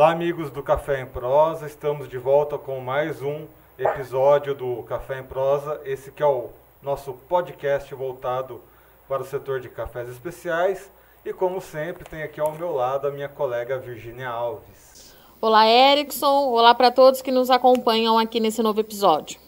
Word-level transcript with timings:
Olá, 0.00 0.12
amigos 0.12 0.50
do 0.50 0.62
Café 0.62 1.02
em 1.02 1.04
Prosa. 1.04 1.66
Estamos 1.66 2.08
de 2.08 2.16
volta 2.16 2.56
com 2.56 2.80
mais 2.80 3.20
um 3.20 3.46
episódio 3.78 4.54
do 4.54 4.82
Café 4.84 5.18
em 5.18 5.22
Prosa. 5.22 5.78
Esse 5.84 6.10
que 6.10 6.22
é 6.22 6.26
o 6.26 6.48
nosso 6.82 7.12
podcast 7.12 7.94
voltado 7.94 8.62
para 9.06 9.20
o 9.20 9.26
setor 9.26 9.60
de 9.60 9.68
cafés 9.68 10.08
especiais. 10.08 10.90
E 11.22 11.34
como 11.34 11.60
sempre, 11.60 12.02
tem 12.02 12.22
aqui 12.22 12.40
ao 12.40 12.52
meu 12.52 12.72
lado 12.72 13.08
a 13.08 13.10
minha 13.10 13.28
colega 13.28 13.76
Virginia 13.76 14.30
Alves. 14.30 15.14
Olá, 15.38 15.68
Erickson. 15.68 16.48
Olá 16.48 16.74
para 16.74 16.90
todos 16.90 17.20
que 17.20 17.30
nos 17.30 17.50
acompanham 17.50 18.18
aqui 18.18 18.40
nesse 18.40 18.62
novo 18.62 18.80
episódio. 18.80 19.38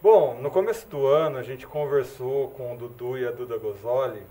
Bom, 0.00 0.38
no 0.40 0.52
começo 0.52 0.86
do 0.86 1.04
ano 1.04 1.36
a 1.36 1.42
gente 1.42 1.66
conversou 1.66 2.50
com 2.50 2.74
o 2.74 2.76
Dudu 2.76 3.18
e 3.18 3.26
a 3.26 3.32
Duda 3.32 3.58
Gozoli, 3.58 4.22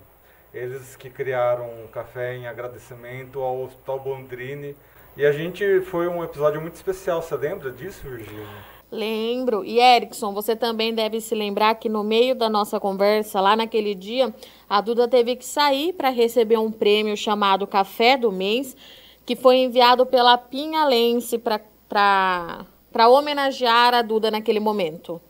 eles 0.54 0.96
que 0.96 1.10
criaram 1.10 1.68
um 1.84 1.86
café 1.86 2.34
em 2.34 2.46
agradecimento 2.46 3.42
ao 3.42 3.60
Hospital 3.60 4.00
Bondrini 4.00 4.74
e 5.16 5.26
a 5.26 5.32
gente 5.32 5.80
foi 5.82 6.08
um 6.08 6.22
episódio 6.22 6.60
muito 6.60 6.74
especial, 6.74 7.20
você 7.20 7.36
lembra 7.36 7.70
disso, 7.70 8.00
Virgínia? 8.02 8.46
Lembro. 8.90 9.64
E 9.64 9.78
Erickson, 9.78 10.32
você 10.34 10.56
também 10.56 10.92
deve 10.92 11.20
se 11.20 11.34
lembrar 11.34 11.76
que 11.76 11.88
no 11.88 12.02
meio 12.02 12.34
da 12.34 12.48
nossa 12.48 12.80
conversa, 12.80 13.40
lá 13.40 13.54
naquele 13.54 13.94
dia, 13.94 14.34
a 14.68 14.80
Duda 14.80 15.06
teve 15.06 15.36
que 15.36 15.44
sair 15.44 15.92
para 15.92 16.10
receber 16.10 16.58
um 16.58 16.72
prêmio 16.72 17.16
chamado 17.16 17.66
Café 17.66 18.16
do 18.16 18.32
Mês, 18.32 18.76
que 19.24 19.36
foi 19.36 19.58
enviado 19.58 20.04
pela 20.04 20.36
Pinhalense 20.36 21.38
para 21.38 23.08
homenagear 23.08 23.94
a 23.94 24.02
Duda 24.02 24.30
naquele 24.30 24.58
momento. 24.58 25.20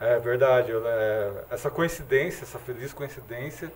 É 0.00 0.18
verdade. 0.18 0.72
É, 0.72 1.44
essa 1.50 1.70
coincidência, 1.70 2.42
essa 2.42 2.58
feliz 2.58 2.92
coincidência, 2.92 3.70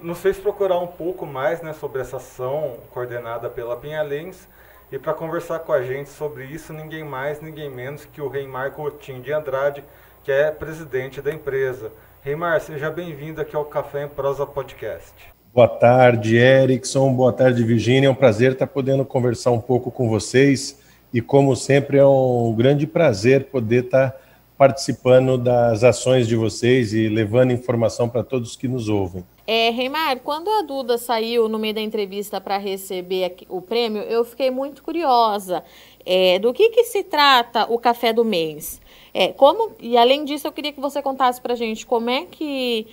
nos 0.00 0.20
fez 0.20 0.38
procurar 0.38 0.78
um 0.78 0.86
pouco 0.86 1.26
mais 1.26 1.60
né, 1.60 1.72
sobre 1.72 2.00
essa 2.00 2.18
ação 2.18 2.76
coordenada 2.92 3.50
pela 3.50 3.76
Pinhalense 3.76 4.46
e 4.92 4.98
para 4.98 5.14
conversar 5.14 5.60
com 5.60 5.72
a 5.72 5.82
gente 5.82 6.10
sobre 6.10 6.44
isso, 6.46 6.72
ninguém 6.72 7.04
mais, 7.04 7.40
ninguém 7.40 7.70
menos 7.70 8.04
que 8.04 8.20
o 8.20 8.28
Reimar 8.28 8.72
Coutinho 8.72 9.22
de 9.22 9.32
Andrade, 9.32 9.84
que 10.24 10.32
é 10.32 10.50
presidente 10.50 11.22
da 11.22 11.32
empresa. 11.32 11.92
Reimar, 12.22 12.60
seja 12.60 12.90
bem-vindo 12.90 13.40
aqui 13.40 13.54
ao 13.54 13.64
Café 13.64 14.04
em 14.04 14.08
Prosa 14.08 14.44
Podcast. 14.44 15.12
Boa 15.54 15.68
tarde, 15.68 16.36
Erickson. 16.36 17.12
Boa 17.12 17.32
tarde, 17.32 17.62
Virginia. 17.62 18.08
É 18.08 18.10
um 18.10 18.14
prazer 18.14 18.52
estar 18.52 18.66
podendo 18.66 19.04
conversar 19.04 19.52
um 19.52 19.60
pouco 19.60 19.92
com 19.92 20.08
vocês. 20.08 20.80
E, 21.14 21.20
como 21.20 21.54
sempre, 21.54 21.98
é 21.98 22.06
um 22.06 22.52
grande 22.56 22.86
prazer 22.86 23.46
poder 23.46 23.84
estar 23.84 24.14
participando 24.58 25.38
das 25.38 25.82
ações 25.84 26.28
de 26.28 26.36
vocês 26.36 26.92
e 26.92 27.08
levando 27.08 27.52
informação 27.52 28.08
para 28.08 28.22
todos 28.22 28.56
que 28.56 28.68
nos 28.68 28.88
ouvem. 28.88 29.24
É, 29.52 29.70
Reimar, 29.70 30.20
quando 30.20 30.48
a 30.48 30.62
Duda 30.62 30.96
saiu 30.96 31.48
no 31.48 31.58
meio 31.58 31.74
da 31.74 31.80
entrevista 31.80 32.40
para 32.40 32.56
receber 32.56 33.34
o 33.48 33.60
prêmio, 33.60 34.00
eu 34.02 34.24
fiquei 34.24 34.48
muito 34.48 34.80
curiosa. 34.80 35.64
É, 36.06 36.38
do 36.38 36.52
que, 36.52 36.68
que 36.68 36.84
se 36.84 37.02
trata 37.02 37.66
o 37.68 37.76
café 37.76 38.12
do 38.12 38.24
mês? 38.24 38.80
É, 39.12 39.32
como, 39.32 39.72
e 39.80 39.96
além 39.96 40.24
disso, 40.24 40.46
eu 40.46 40.52
queria 40.52 40.72
que 40.72 40.80
você 40.80 41.02
contasse 41.02 41.40
para 41.40 41.54
a 41.54 41.56
gente 41.56 41.84
como 41.84 42.08
é 42.08 42.26
que, 42.26 42.86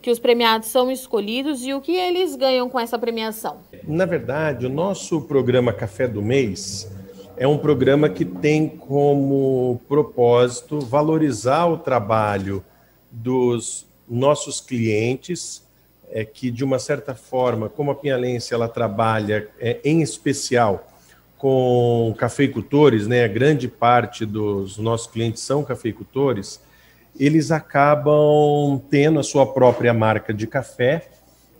que 0.00 0.08
os 0.08 0.20
premiados 0.20 0.68
são 0.68 0.92
escolhidos 0.92 1.66
e 1.66 1.74
o 1.74 1.80
que 1.80 1.96
eles 1.96 2.36
ganham 2.36 2.70
com 2.70 2.78
essa 2.78 2.96
premiação. 2.96 3.56
Na 3.82 4.06
verdade, 4.06 4.64
o 4.64 4.70
nosso 4.70 5.22
programa 5.22 5.72
Café 5.72 6.06
do 6.06 6.22
Mês 6.22 6.88
é 7.36 7.48
um 7.48 7.58
programa 7.58 8.08
que 8.08 8.24
tem 8.24 8.68
como 8.68 9.80
propósito 9.88 10.78
valorizar 10.78 11.66
o 11.66 11.76
trabalho 11.76 12.64
dos 13.10 13.88
nossos 14.08 14.60
clientes, 14.60 15.65
é 16.10 16.24
que 16.24 16.50
de 16.50 16.64
uma 16.64 16.78
certa 16.78 17.14
forma, 17.14 17.68
como 17.68 17.90
a 17.90 17.94
Pinhalense 17.94 18.54
ela 18.54 18.68
trabalha 18.68 19.48
é, 19.60 19.80
em 19.84 20.02
especial 20.02 20.86
com 21.38 22.14
cafeicultores, 22.16 23.06
né, 23.06 23.24
a 23.24 23.28
grande 23.28 23.68
parte 23.68 24.24
dos 24.24 24.78
nossos 24.78 25.06
clientes 25.06 25.42
são 25.42 25.62
cafeicultores, 25.62 26.60
eles 27.18 27.50
acabam 27.50 28.80
tendo 28.90 29.18
a 29.18 29.22
sua 29.22 29.46
própria 29.46 29.92
marca 29.92 30.32
de 30.32 30.46
café 30.46 31.08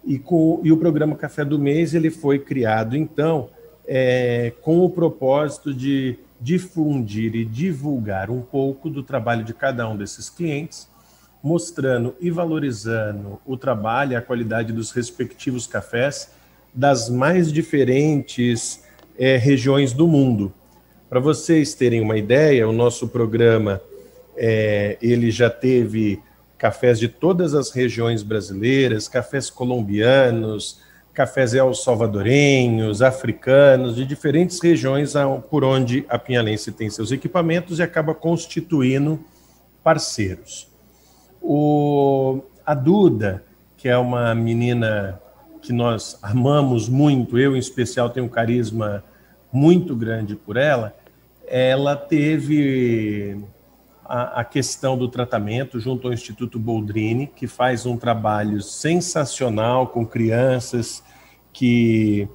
e, 0.04 0.18
com, 0.18 0.60
e 0.62 0.70
o 0.70 0.76
programa 0.76 1.16
Café 1.16 1.44
do 1.44 1.58
Mês 1.58 1.94
ele 1.94 2.10
foi 2.10 2.38
criado 2.38 2.96
então 2.96 3.48
é, 3.86 4.52
com 4.62 4.80
o 4.80 4.90
propósito 4.90 5.74
de 5.74 6.18
difundir 6.40 7.34
e 7.34 7.44
divulgar 7.44 8.30
um 8.30 8.42
pouco 8.42 8.90
do 8.90 9.02
trabalho 9.02 9.44
de 9.44 9.54
cada 9.54 9.88
um 9.88 9.96
desses 9.96 10.28
clientes, 10.28 10.88
mostrando 11.46 12.16
e 12.20 12.28
valorizando 12.28 13.40
o 13.46 13.56
trabalho 13.56 14.12
e 14.12 14.16
a 14.16 14.20
qualidade 14.20 14.72
dos 14.72 14.90
respectivos 14.90 15.64
cafés 15.64 16.32
das 16.74 17.08
mais 17.08 17.52
diferentes 17.52 18.82
é, 19.16 19.36
regiões 19.36 19.92
do 19.92 20.08
mundo. 20.08 20.52
Para 21.08 21.20
vocês 21.20 21.72
terem 21.72 22.00
uma 22.00 22.18
ideia, 22.18 22.68
o 22.68 22.72
nosso 22.72 23.06
programa 23.06 23.80
é, 24.36 24.98
ele 25.00 25.30
já 25.30 25.48
teve 25.48 26.20
cafés 26.58 26.98
de 26.98 27.06
todas 27.06 27.54
as 27.54 27.70
regiões 27.70 28.24
brasileiras, 28.24 29.06
cafés 29.06 29.48
colombianos, 29.48 30.80
cafés 31.14 31.54
el 31.54 31.72
salvadorenhos, 31.74 33.02
africanos, 33.02 33.94
de 33.94 34.04
diferentes 34.04 34.58
regiões 34.60 35.14
por 35.48 35.62
onde 35.62 36.04
a 36.08 36.18
Pinhalense 36.18 36.72
tem 36.72 36.90
seus 36.90 37.12
equipamentos 37.12 37.78
e 37.78 37.84
acaba 37.84 38.12
constituindo 38.16 39.20
parceiros. 39.84 40.74
O, 41.48 42.42
a 42.64 42.74
Duda, 42.74 43.44
que 43.76 43.88
é 43.88 43.96
uma 43.96 44.34
menina 44.34 45.20
que 45.62 45.72
nós 45.72 46.18
amamos 46.20 46.88
muito, 46.88 47.38
eu 47.38 47.54
em 47.54 47.58
especial 47.58 48.10
tenho 48.10 48.26
um 48.26 48.28
carisma 48.28 49.04
muito 49.52 49.94
grande 49.94 50.34
por 50.34 50.56
ela, 50.56 50.92
ela 51.46 51.94
teve 51.94 53.44
a, 54.04 54.40
a, 54.40 54.44
questão 54.44 54.98
do 54.98 55.08
tratamento 55.08 55.78
junto 55.78 56.08
ao 56.08 56.12
Instituto 56.12 56.58
Boldrini, 56.58 57.28
que 57.28 57.46
faz 57.46 57.86
um 57.86 57.96
trabalho 57.96 58.60
sensacional 58.60 59.86
com 59.86 60.04
crianças 60.04 61.00
que, 61.52 62.28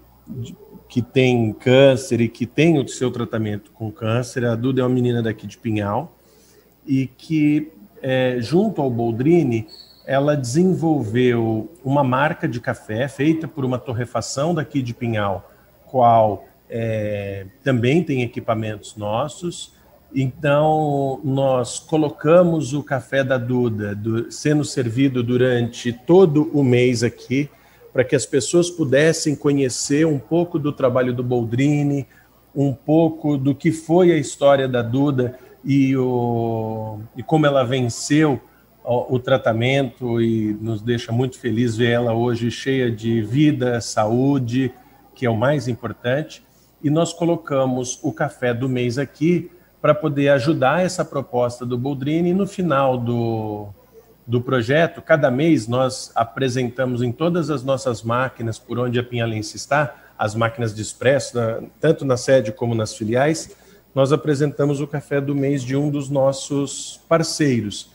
que 0.87 1.01
têm 1.01 1.51
câncer 1.51 2.21
e 2.21 2.29
que 2.29 2.45
têm 2.45 2.79
o 2.79 2.87
seu 2.87 3.11
tratamento 3.11 3.71
com 3.71 3.91
câncer. 3.91 4.45
A 4.45 4.55
Duda 4.55 4.81
é 4.81 4.85
uma 4.85 4.89
menina 4.89 5.21
daqui 5.21 5.45
de 5.45 5.57
Pinhal 5.57 6.17
e 6.85 7.07
que, 7.07 7.71
é, 8.01 8.37
junto 8.39 8.81
ao 8.81 8.89
Boldrini, 8.89 9.67
ela 10.05 10.35
desenvolveu 10.35 11.71
uma 11.83 12.03
marca 12.03 12.47
de 12.47 12.59
café 12.59 13.07
feita 13.07 13.47
por 13.47 13.63
uma 13.63 13.77
torrefação 13.77 14.53
daqui 14.53 14.81
de 14.81 14.93
Pinhal, 14.93 15.49
qual 15.85 16.45
é, 16.69 17.45
também 17.63 18.03
tem 18.03 18.21
equipamentos 18.21 18.95
nossos. 18.95 19.73
Então, 20.13 21.21
nós 21.23 21.79
colocamos 21.79 22.73
o 22.73 22.83
café 22.83 23.23
da 23.23 23.37
Duda 23.37 23.95
do, 23.95 24.31
sendo 24.31 24.65
servido 24.65 25.23
durante 25.23 25.93
todo 25.93 26.49
o 26.53 26.63
mês 26.63 27.03
aqui, 27.03 27.49
para 27.93 28.03
que 28.03 28.15
as 28.15 28.25
pessoas 28.25 28.69
pudessem 28.69 29.35
conhecer 29.35 30.05
um 30.07 30.17
pouco 30.17 30.57
do 30.57 30.71
trabalho 30.71 31.13
do 31.13 31.23
Boldrini, 31.23 32.07
um 32.55 32.73
pouco 32.73 33.37
do 33.37 33.53
que 33.55 33.71
foi 33.71 34.11
a 34.11 34.17
história 34.17 34.67
da 34.67 34.81
Duda 34.81 35.37
e, 35.63 35.95
o, 35.95 36.99
e 37.15 37.23
como 37.23 37.45
ela 37.45 37.63
venceu 37.63 38.41
o, 38.83 39.15
o 39.15 39.19
tratamento 39.19 40.21
e 40.21 40.53
nos 40.59 40.81
deixa 40.81 41.11
muito 41.11 41.37
feliz 41.39 41.77
ver 41.77 41.91
ela 41.91 42.13
hoje 42.13 42.49
cheia 42.49 42.91
de 42.91 43.21
vida, 43.21 43.79
saúde, 43.81 44.73
que 45.13 45.25
é 45.25 45.29
o 45.29 45.35
mais 45.35 45.67
importante. 45.67 46.43
E 46.83 46.89
nós 46.89 47.13
colocamos 47.13 47.99
o 48.01 48.11
café 48.11 48.53
do 48.53 48.67
mês 48.67 48.97
aqui 48.97 49.51
para 49.81 49.93
poder 49.93 50.29
ajudar 50.29 50.83
essa 50.83 51.05
proposta 51.05 51.65
do 51.65 51.77
Boldrini. 51.77 52.29
E 52.29 52.33
no 52.33 52.47
final 52.47 52.97
do, 52.97 53.67
do 54.25 54.41
projeto, 54.41 55.01
cada 55.01 55.29
mês 55.29 55.67
nós 55.67 56.11
apresentamos 56.15 57.01
em 57.01 57.11
todas 57.11 57.49
as 57.49 57.63
nossas 57.63 58.01
máquinas 58.01 58.57
por 58.57 58.79
onde 58.79 58.99
a 58.99 59.03
Pinhalense 59.03 59.57
está, 59.57 59.95
as 60.17 60.35
máquinas 60.35 60.73
de 60.73 60.81
expresso, 60.81 61.37
tanto 61.79 62.05
na 62.05 62.15
sede 62.15 62.51
como 62.51 62.75
nas 62.75 62.95
filiais, 62.95 63.55
nós 63.93 64.11
apresentamos 64.11 64.79
o 64.79 64.87
café 64.87 65.19
do 65.19 65.35
mês 65.35 65.63
de 65.63 65.75
um 65.75 65.89
dos 65.89 66.09
nossos 66.09 67.01
parceiros. 67.09 67.91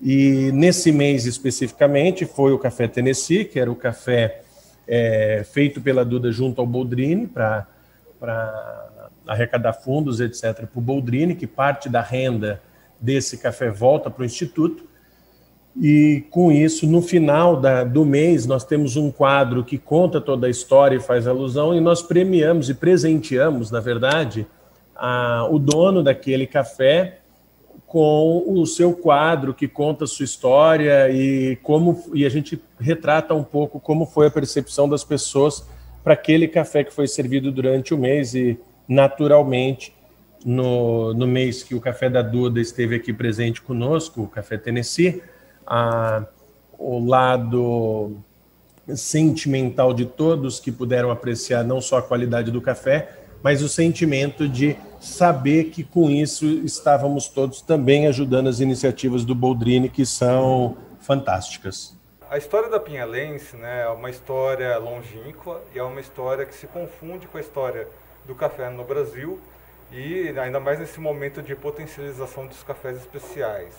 E 0.00 0.50
nesse 0.52 0.92
mês 0.92 1.26
especificamente 1.26 2.24
foi 2.24 2.52
o 2.52 2.58
Café 2.58 2.88
Tennessee, 2.88 3.44
que 3.44 3.60
era 3.60 3.70
o 3.70 3.76
café 3.76 4.42
é, 4.86 5.44
feito 5.44 5.80
pela 5.80 6.04
Duda 6.04 6.32
junto 6.32 6.60
ao 6.60 6.66
Boldrini 6.66 7.26
para 7.26 7.66
arrecadar 9.26 9.74
fundos, 9.74 10.20
etc., 10.20 10.66
para 10.66 10.68
o 10.74 10.80
Boldrini, 10.80 11.34
que 11.34 11.46
parte 11.46 11.88
da 11.88 12.00
renda 12.00 12.62
desse 12.98 13.36
café 13.38 13.70
volta 13.70 14.10
para 14.10 14.22
o 14.22 14.24
Instituto. 14.24 14.84
E 15.80 16.24
com 16.30 16.50
isso, 16.50 16.86
no 16.86 17.00
final 17.00 17.60
da, 17.60 17.84
do 17.84 18.04
mês, 18.04 18.46
nós 18.46 18.64
temos 18.64 18.96
um 18.96 19.10
quadro 19.10 19.62
que 19.62 19.78
conta 19.78 20.20
toda 20.20 20.46
a 20.46 20.50
história 20.50 20.96
e 20.96 21.00
faz 21.00 21.26
alusão, 21.26 21.74
e 21.74 21.80
nós 21.80 22.02
premiamos 22.02 22.68
e 22.68 22.74
presenteamos, 22.74 23.70
na 23.70 23.80
verdade, 23.80 24.46
o 25.50 25.58
dono 25.58 26.02
daquele 26.02 26.46
café 26.46 27.20
com 27.86 28.44
o 28.46 28.66
seu 28.66 28.92
quadro 28.92 29.54
que 29.54 29.66
conta 29.66 30.04
a 30.04 30.06
sua 30.06 30.24
história 30.24 31.10
e 31.10 31.56
como 31.56 32.04
e 32.14 32.24
a 32.24 32.28
gente 32.28 32.60
retrata 32.78 33.34
um 33.34 33.42
pouco 33.42 33.80
como 33.80 34.06
foi 34.06 34.28
a 34.28 34.30
percepção 34.30 34.88
das 34.88 35.02
pessoas 35.02 35.66
para 36.04 36.14
aquele 36.14 36.46
café 36.46 36.84
que 36.84 36.92
foi 36.92 37.08
servido 37.08 37.50
durante 37.50 37.92
o 37.92 37.98
mês 37.98 38.34
e 38.34 38.58
naturalmente, 38.90 39.94
no, 40.44 41.14
no 41.14 41.26
mês 41.26 41.62
que 41.62 41.76
o 41.76 41.80
Café 41.80 42.10
da 42.10 42.22
Duda 42.22 42.60
esteve 42.60 42.96
aqui 42.96 43.12
presente 43.12 43.62
conosco, 43.62 44.22
o 44.22 44.26
Café 44.26 44.58
Tennessee, 44.58 45.22
a, 45.64 46.24
o 46.76 46.98
lado 47.06 48.16
sentimental 48.96 49.94
de 49.94 50.06
todos 50.06 50.58
que 50.58 50.72
puderam 50.72 51.12
apreciar 51.12 51.62
não 51.62 51.80
só 51.80 51.98
a 51.98 52.02
qualidade 52.02 52.50
do 52.50 52.60
café, 52.60 53.19
mas 53.42 53.62
o 53.62 53.68
sentimento 53.68 54.48
de 54.48 54.76
saber 55.00 55.64
que 55.70 55.82
com 55.82 56.10
isso 56.10 56.46
estávamos 56.46 57.28
todos 57.28 57.62
também 57.62 58.06
ajudando 58.06 58.48
as 58.48 58.60
iniciativas 58.60 59.24
do 59.24 59.34
Boldrini, 59.34 59.88
que 59.88 60.04
são 60.04 60.76
fantásticas. 61.00 61.98
A 62.30 62.38
história 62.38 62.68
da 62.68 62.78
Pinhalense 62.78 63.56
né, 63.56 63.82
é 63.82 63.88
uma 63.88 64.08
história 64.08 64.78
longínqua 64.78 65.60
e 65.74 65.78
é 65.78 65.82
uma 65.82 66.00
história 66.00 66.46
que 66.46 66.54
se 66.54 66.66
confunde 66.66 67.26
com 67.26 67.38
a 67.38 67.40
história 67.40 67.88
do 68.24 68.34
café 68.34 68.70
no 68.70 68.84
Brasil 68.84 69.40
e 69.90 70.28
ainda 70.38 70.60
mais 70.60 70.78
nesse 70.78 71.00
momento 71.00 71.42
de 71.42 71.56
potencialização 71.56 72.46
dos 72.46 72.62
cafés 72.62 72.96
especiais. 72.98 73.74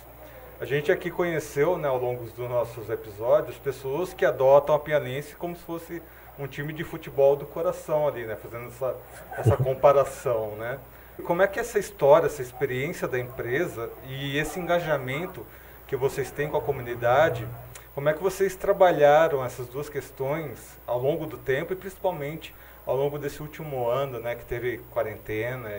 A 0.60 0.66
gente 0.66 0.92
aqui 0.92 1.10
conheceu, 1.10 1.78
né, 1.78 1.88
ao 1.88 1.98
longo 1.98 2.26
dos 2.26 2.38
nossos 2.38 2.90
episódios, 2.90 3.58
pessoas 3.58 4.14
que 4.14 4.26
adotam 4.26 4.76
a 4.76 4.80
Pinhalense 4.80 5.36
como 5.36 5.56
se 5.56 5.64
fosse 5.64 6.02
um 6.40 6.48
time 6.48 6.74
de 6.74 6.84
futebol 6.84 7.36
do 7.36 7.46
coração 7.46 8.08
ali, 8.08 8.26
né, 8.26 8.36
fazendo 8.36 8.68
essa, 8.68 8.96
essa 9.38 9.58
comparação, 9.58 10.56
né. 10.56 10.80
Como 11.24 11.42
é 11.42 11.48
que 11.48 11.60
essa 11.60 11.78
história, 11.78 12.26
essa 12.26 12.42
experiência 12.42 13.08
da 13.08 13.20
empresa 13.20 13.90
e 14.08 14.38
esse 14.38 14.60
engajamento 14.60 15.46
que 15.86 15.96
vocês 15.96 16.32
têm 16.32 16.48
com 16.48 16.58
a 16.58 16.62
comunidade, 16.62 17.48
como 17.94 18.08
é 18.10 18.14
que 18.14 18.24
vocês 18.24 18.56
trabalharam 18.56 19.44
essas 19.44 19.68
duas 19.68 19.90
questões 19.90 20.80
ao 20.88 20.98
longo 20.98 21.26
do 21.26 21.38
tempo 21.38 21.74
e 21.74 21.76
principalmente 21.76 22.56
ao 22.86 22.96
longo 22.96 23.20
desse 23.20 23.42
último 23.42 23.88
ano, 23.88 24.20
né, 24.20 24.36
que 24.36 24.46
teve 24.46 24.80
quarentena, 24.92 25.70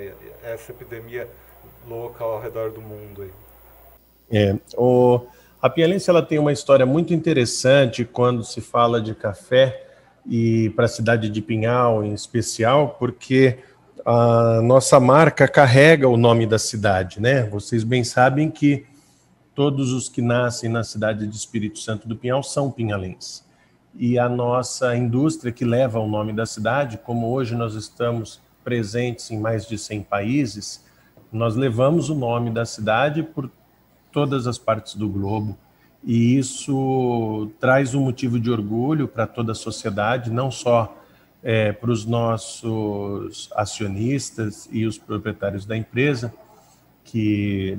essa 0.42 0.72
epidemia 0.72 1.28
louca 1.88 2.22
ao 2.22 2.40
redor 2.40 2.70
do 2.70 2.80
mundo 2.80 3.22
aí? 3.22 3.30
É, 4.30 4.56
o, 4.76 5.26
a 5.60 5.68
Pialense 5.68 6.08
ela 6.08 6.22
tem 6.22 6.38
uma 6.38 6.52
história 6.52 6.86
muito 6.86 7.12
interessante 7.12 8.04
quando 8.04 8.44
se 8.44 8.60
fala 8.60 9.00
de 9.00 9.14
café 9.14 9.91
e 10.26 10.70
para 10.70 10.84
a 10.84 10.88
cidade 10.88 11.28
de 11.28 11.42
Pinhal 11.42 12.04
em 12.04 12.12
especial, 12.12 12.96
porque 12.98 13.58
a 14.04 14.60
nossa 14.62 14.98
marca 14.98 15.46
carrega 15.46 16.08
o 16.08 16.16
nome 16.16 16.46
da 16.46 16.58
cidade, 16.58 17.20
né? 17.20 17.44
Vocês 17.44 17.84
bem 17.84 18.04
sabem 18.04 18.50
que 18.50 18.84
todos 19.54 19.92
os 19.92 20.08
que 20.08 20.22
nascem 20.22 20.70
na 20.70 20.82
cidade 20.82 21.26
de 21.26 21.36
Espírito 21.36 21.78
Santo 21.78 22.08
do 22.08 22.16
Pinhal 22.16 22.42
são 22.42 22.70
pinhalenses. 22.70 23.44
E 23.94 24.18
a 24.18 24.28
nossa 24.28 24.96
indústria 24.96 25.52
que 25.52 25.64
leva 25.64 25.98
o 25.98 26.08
nome 26.08 26.32
da 26.32 26.46
cidade, 26.46 26.98
como 26.98 27.30
hoje 27.30 27.54
nós 27.54 27.74
estamos 27.74 28.40
presentes 28.64 29.30
em 29.30 29.38
mais 29.38 29.66
de 29.66 29.76
100 29.76 30.02
países, 30.04 30.84
nós 31.30 31.54
levamos 31.54 32.08
o 32.08 32.14
nome 32.14 32.50
da 32.50 32.64
cidade 32.64 33.22
por 33.22 33.50
todas 34.10 34.46
as 34.46 34.58
partes 34.58 34.94
do 34.94 35.08
globo. 35.08 35.56
E 36.04 36.36
isso 36.36 37.50
traz 37.60 37.94
um 37.94 38.02
motivo 38.02 38.40
de 38.40 38.50
orgulho 38.50 39.06
para 39.06 39.26
toda 39.26 39.52
a 39.52 39.54
sociedade, 39.54 40.30
não 40.30 40.50
só 40.50 40.96
é, 41.42 41.72
para 41.72 41.90
os 41.90 42.04
nossos 42.04 43.48
acionistas 43.54 44.68
e 44.72 44.86
os 44.86 44.98
proprietários 44.98 45.64
da 45.64 45.76
empresa, 45.76 46.32
que 47.04 47.78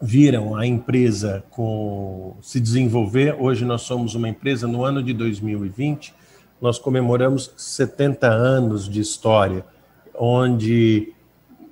viram 0.00 0.56
a 0.56 0.66
empresa 0.66 1.44
com, 1.50 2.36
se 2.42 2.60
desenvolver. 2.60 3.36
Hoje 3.38 3.64
nós 3.64 3.82
somos 3.82 4.14
uma 4.14 4.28
empresa, 4.28 4.66
no 4.66 4.84
ano 4.84 5.02
de 5.02 5.12
2020, 5.12 6.14
nós 6.60 6.78
comemoramos 6.78 7.52
70 7.56 8.26
anos 8.28 8.88
de 8.88 9.00
história, 9.00 9.64
onde 10.14 11.12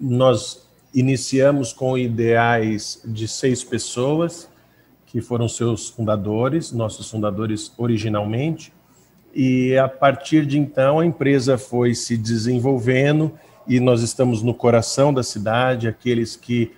nós 0.00 0.68
iniciamos 0.94 1.72
com 1.72 1.96
ideais 1.96 3.00
de 3.04 3.26
seis 3.26 3.64
pessoas, 3.64 4.48
que 5.14 5.20
foram 5.20 5.48
seus 5.48 5.88
fundadores, 5.88 6.72
nossos 6.72 7.08
fundadores 7.08 7.72
originalmente, 7.78 8.72
e 9.32 9.78
a 9.78 9.88
partir 9.88 10.44
de 10.44 10.58
então 10.58 10.98
a 10.98 11.06
empresa 11.06 11.56
foi 11.56 11.94
se 11.94 12.16
desenvolvendo 12.16 13.30
e 13.64 13.78
nós 13.78 14.02
estamos 14.02 14.42
no 14.42 14.52
coração 14.52 15.14
da 15.14 15.22
cidade, 15.22 15.86
aqueles 15.86 16.34
que 16.34 16.72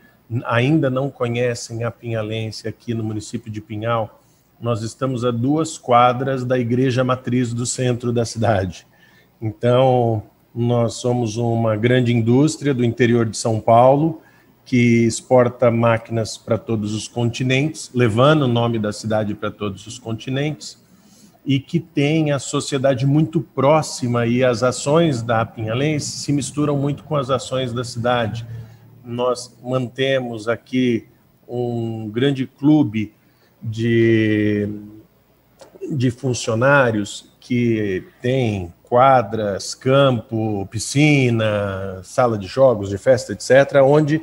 ainda 0.44 0.90
não 0.90 1.08
conhecem 1.08 1.82
a 1.82 1.90
Pinhalense 1.90 2.68
aqui 2.68 2.92
no 2.92 3.02
município 3.02 3.50
de 3.50 3.62
Pinhal, 3.62 4.20
nós 4.60 4.82
estamos 4.82 5.24
a 5.24 5.30
duas 5.30 5.78
quadras 5.78 6.44
da 6.44 6.58
igreja 6.58 7.02
matriz 7.02 7.54
do 7.54 7.64
centro 7.64 8.12
da 8.12 8.26
cidade. 8.26 8.86
Então, 9.40 10.22
nós 10.54 10.96
somos 10.96 11.38
uma 11.38 11.74
grande 11.74 12.12
indústria 12.12 12.74
do 12.74 12.84
interior 12.84 13.24
de 13.24 13.38
São 13.38 13.58
Paulo 13.58 14.20
que 14.66 15.06
exporta 15.06 15.70
máquinas 15.70 16.36
para 16.36 16.58
todos 16.58 16.92
os 16.92 17.06
continentes, 17.06 17.88
levando 17.94 18.42
o 18.42 18.48
nome 18.48 18.80
da 18.80 18.92
cidade 18.92 19.32
para 19.32 19.48
todos 19.50 19.86
os 19.86 19.96
continentes 19.96 20.84
e 21.46 21.60
que 21.60 21.78
tem 21.78 22.32
a 22.32 22.40
sociedade 22.40 23.06
muito 23.06 23.40
próxima 23.40 24.26
e 24.26 24.42
as 24.42 24.64
ações 24.64 25.22
da 25.22 25.46
Pinhalense 25.46 26.18
se 26.18 26.32
misturam 26.32 26.76
muito 26.76 27.04
com 27.04 27.14
as 27.14 27.30
ações 27.30 27.72
da 27.72 27.84
cidade. 27.84 28.44
Nós 29.04 29.56
mantemos 29.62 30.48
aqui 30.48 31.06
um 31.48 32.10
grande 32.10 32.44
clube 32.44 33.14
de, 33.62 34.68
de 35.92 36.10
funcionários 36.10 37.32
que 37.38 38.02
tem 38.20 38.74
quadras, 38.82 39.72
campo, 39.76 40.66
piscina, 40.68 42.00
sala 42.02 42.36
de 42.36 42.48
jogos, 42.48 42.88
de 42.88 42.98
festa, 42.98 43.32
etc., 43.32 43.80
onde 43.84 44.20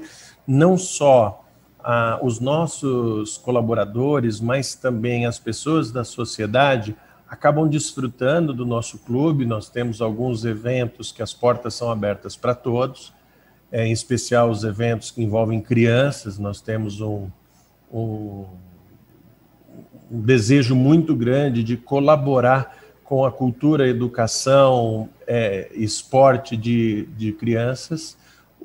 não 0.47 0.77
só 0.77 1.43
ah, 1.83 2.19
os 2.21 2.39
nossos 2.39 3.37
colaboradores, 3.37 4.39
mas 4.39 4.75
também 4.75 5.25
as 5.25 5.37
pessoas 5.37 5.91
da 5.91 6.03
sociedade 6.03 6.95
acabam 7.33 7.67
desfrutando 7.67 8.53
do 8.53 8.65
nosso 8.65 8.99
clube. 8.99 9.45
Nós 9.45 9.69
temos 9.69 10.01
alguns 10.01 10.45
eventos 10.45 11.11
que 11.11 11.21
as 11.21 11.33
portas 11.33 11.73
são 11.73 11.91
abertas 11.91 12.35
para 12.35 12.53
todos, 12.53 13.11
é, 13.71 13.87
em 13.87 13.91
especial 13.91 14.49
os 14.49 14.63
eventos 14.63 15.11
que 15.11 15.23
envolvem 15.23 15.59
crianças. 15.59 16.37
Nós 16.37 16.61
temos 16.61 17.01
um, 17.01 17.27
um, 17.91 18.45
um 20.11 20.21
desejo 20.21 20.75
muito 20.75 21.15
grande 21.15 21.63
de 21.63 21.75
colaborar 21.75 22.77
com 23.03 23.25
a 23.25 23.31
cultura, 23.31 23.87
educação, 23.87 25.09
é, 25.27 25.69
esporte 25.73 26.55
de, 26.55 27.07
de 27.17 27.31
crianças. 27.31 28.15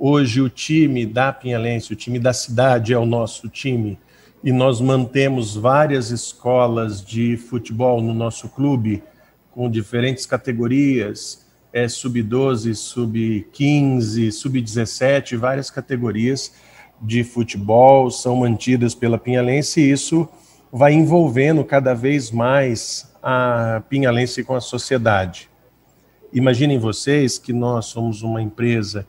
Hoje 0.01 0.41
o 0.41 0.49
time 0.49 1.05
da 1.05 1.33
Pinhalense, 1.33 1.93
o 1.93 1.97
time 1.97 2.21
da 2.21 2.33
cidade 2.33 2.93
é 2.93 2.99
o 2.99 3.05
nosso 3.05 3.49
time. 3.49 3.99
E 4.45 4.53
nós 4.53 4.81
mantemos 4.81 5.57
várias 5.57 6.13
escolas 6.13 7.05
de 7.05 7.37
futebol 7.37 8.01
no 8.01 8.15
nosso 8.15 8.49
clube, 8.49 9.03
com 9.51 9.69
diferentes 9.69 10.25
categorias, 10.25 11.45
é, 11.73 11.89
sub-12, 11.89 12.77
sub-15, 12.77 14.31
sub-17, 14.31 15.37
várias 15.37 15.69
categorias 15.69 16.55
de 17.03 17.25
futebol 17.25 18.09
são 18.09 18.37
mantidas 18.37 18.95
pela 18.95 19.19
Pinhalense 19.19 19.81
e 19.81 19.91
isso 19.91 20.29
vai 20.73 20.93
envolvendo 20.93 21.65
cada 21.65 21.93
vez 21.93 22.31
mais 22.31 23.13
a 23.21 23.83
Pinhalense 23.89 24.45
com 24.45 24.55
a 24.55 24.61
sociedade. 24.61 25.51
Imaginem 26.33 26.79
vocês 26.79 27.37
que 27.37 27.53
nós 27.53 27.87
somos 27.87 28.23
uma 28.23 28.41
empresa 28.41 29.05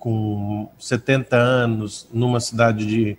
com 0.00 0.68
70 0.78 1.36
anos 1.36 2.08
numa 2.10 2.40
cidade 2.40 2.86
de 2.86 3.18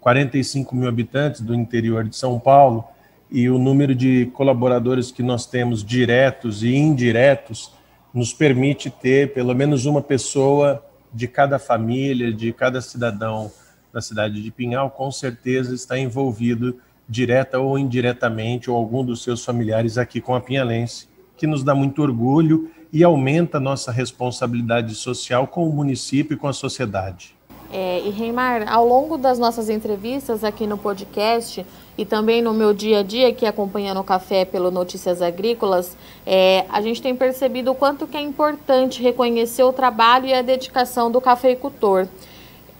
45 0.00 0.74
mil 0.74 0.88
habitantes 0.88 1.40
do 1.40 1.54
interior 1.54 2.04
de 2.04 2.16
São 2.16 2.38
Paulo 2.38 2.84
e 3.30 3.48
o 3.48 3.58
número 3.58 3.94
de 3.94 4.26
colaboradores 4.34 5.12
que 5.12 5.22
nós 5.22 5.46
temos 5.46 5.84
diretos 5.84 6.64
e 6.64 6.74
indiretos 6.74 7.72
nos 8.12 8.34
permite 8.34 8.90
ter 8.90 9.32
pelo 9.32 9.54
menos 9.54 9.86
uma 9.86 10.02
pessoa 10.02 10.84
de 11.14 11.28
cada 11.28 11.60
família, 11.60 12.32
de 12.32 12.52
cada 12.52 12.80
cidadão 12.80 13.50
da 13.92 14.00
cidade 14.00 14.42
de 14.42 14.50
Pinhal, 14.50 14.90
com 14.90 15.12
certeza 15.12 15.74
está 15.74 15.96
envolvido 15.96 16.80
direta 17.08 17.58
ou 17.58 17.78
indiretamente, 17.78 18.68
ou 18.68 18.76
algum 18.76 19.04
dos 19.04 19.22
seus 19.22 19.44
familiares 19.44 19.96
aqui 19.96 20.20
com 20.20 20.34
a 20.34 20.40
Pinhalense, 20.40 21.08
que 21.36 21.46
nos 21.46 21.62
dá 21.62 21.74
muito 21.74 22.02
orgulho 22.02 22.70
e 22.92 23.04
aumenta 23.04 23.58
a 23.58 23.60
nossa 23.60 23.92
responsabilidade 23.92 24.94
social 24.94 25.46
com 25.46 25.68
o 25.68 25.72
município 25.72 26.34
e 26.34 26.36
com 26.36 26.48
a 26.48 26.52
sociedade. 26.52 27.34
É, 27.72 28.00
e 28.00 28.10
Reimar, 28.10 28.70
ao 28.72 28.84
longo 28.84 29.16
das 29.16 29.38
nossas 29.38 29.68
entrevistas 29.68 30.42
aqui 30.42 30.66
no 30.66 30.76
podcast 30.76 31.64
e 31.96 32.04
também 32.04 32.42
no 32.42 32.52
meu 32.52 32.74
dia 32.74 32.98
a 32.98 33.02
dia 33.04 33.32
que 33.32 33.46
acompanhando 33.46 34.00
o 34.00 34.04
café 34.04 34.44
pelo 34.44 34.72
Notícias 34.72 35.22
Agrícolas, 35.22 35.96
é, 36.26 36.64
a 36.68 36.80
gente 36.80 37.00
tem 37.00 37.14
percebido 37.14 37.70
o 37.70 37.74
quanto 37.74 38.08
que 38.08 38.16
é 38.16 38.20
importante 38.20 39.00
reconhecer 39.00 39.62
o 39.62 39.72
trabalho 39.72 40.26
e 40.26 40.34
a 40.34 40.42
dedicação 40.42 41.12
do 41.12 41.20
cafeicultor. 41.20 42.08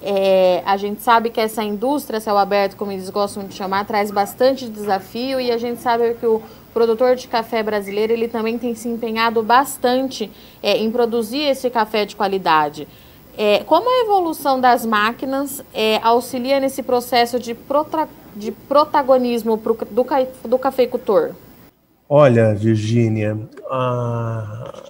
É, 0.03 0.63
a 0.65 0.77
gente 0.77 1.03
sabe 1.03 1.31
que 1.31 1.41
essa 1.41 1.63
indústria, 1.63 2.19
céu 2.19 2.39
aberto, 2.39 2.75
como 2.75 2.91
eles 2.91 3.11
gostam 3.11 3.45
de 3.45 3.55
chamar, 3.55 3.85
traz 3.85 4.11
bastante 4.11 4.67
desafio 4.67 5.41
e 5.41 5.53
a 5.53 5.59
gente 5.59 5.81
sabe 5.81 6.15
que 6.15 6.27
o, 6.27 6.43
produtor 6.73 7.17
de 7.17 7.29
café 7.29 7.63
brasileiro 7.63 8.13
ele 8.13 8.29
também 8.29 8.59
tem 8.59 8.75
se 8.75 8.89
empenhado 8.89 9.43
bastante 9.43 10.31
é, 10.63 10.77
em 10.77 10.91
produzir 10.91 11.43
esse 11.43 11.69
café 11.71 12.05
de 12.05 12.17
qualidade. 12.17 12.87
É, 13.37 13.65
como 13.65 13.89
a 13.89 14.05
evolução 14.05 14.61
das 14.61 14.85
máquinas 14.85 15.65
é, 15.73 15.99
auxilia 16.03 16.61
nesse 16.61 16.83
processo 16.83 17.39
de, 17.39 17.55
protra, 17.55 18.09
de 18.37 18.53
protagonismo 18.53 19.57
pro, 19.57 19.79
do, 19.91 20.07
do 20.49 20.59
cafeicultor? 20.59 21.31
Olha, 22.09 22.55
Virgínia, 22.55 23.39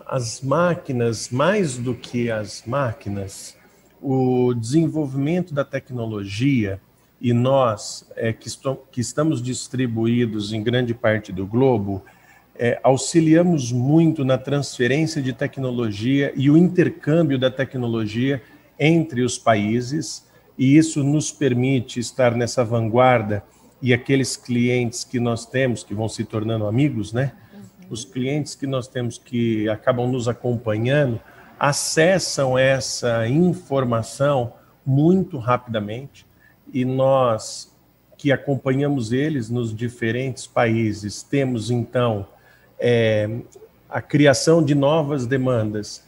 as 0.07 0.41
máquinas, 0.41 1.29
mais 1.29 1.77
do 1.77 1.95
que 1.95 2.31
as 2.31 2.65
máquinas, 2.67 3.57
o 4.01 4.55
desenvolvimento 4.55 5.53
da 5.53 5.65
tecnologia 5.65 6.81
e 7.21 7.33
nós 7.33 8.09
é, 8.17 8.33
que, 8.33 8.49
que, 8.91 9.01
estamos 9.01 9.43
distribuídos 9.43 10.53
em 10.53 10.63
grande 10.63 10.95
parte 10.95 11.31
do 11.31 11.47
globo, 11.47 12.03
é, 12.59 12.81
auxiliamos 12.83 13.71
muito 13.71 14.25
na 14.25 14.39
transferência 14.39 15.21
de 15.21 15.33
tecnologia 15.33 16.33
e 16.35 16.51
o 16.51 16.57
intercâmbio 16.57 17.39
da 17.39 17.51
tecnologia 17.51 18.43
entre 18.79 19.23
os 19.23 19.37
países, 19.39 20.27
e 20.57 20.77
isso 20.77 21.05
nos 21.05 21.31
permite 21.31 22.01
estar 22.01 22.35
nessa 22.35 22.65
vanguarda 22.65 23.45
e 23.83 23.93
aqueles 23.93 24.37
clientes 24.37 25.05
que 25.05 25.21
nós 25.21 25.45
temos, 25.45 25.85
que 25.85 25.95
vão 25.95 26.09
se 26.09 26.25
tornando 26.25 26.67
amigos, 26.67 27.13
né? 27.13 27.33
Uhum. 27.53 27.61
Os 27.91 28.05
clientes 28.05 28.55
que 28.55 28.67
nós 28.67 28.89
temos 28.89 29.19
que 29.19 29.69
acabam 29.69 30.11
nos 30.11 30.29
acompanhando, 30.29 31.21
acessam 31.59 32.59
essa 32.59 33.27
informação 33.29 34.53
muito 34.85 35.39
rapidamente 35.39 36.30
e 36.73 36.85
nós 36.85 37.77
que 38.17 38.31
acompanhamos 38.31 39.13
eles 39.13 39.49
nos 39.49 39.75
diferentes 39.75 40.47
países 40.47 41.23
temos 41.23 41.71
então 41.71 42.27
é, 42.79 43.41
a 43.89 44.01
criação 44.01 44.63
de 44.63 44.75
novas 44.75 45.27
demandas 45.27 46.05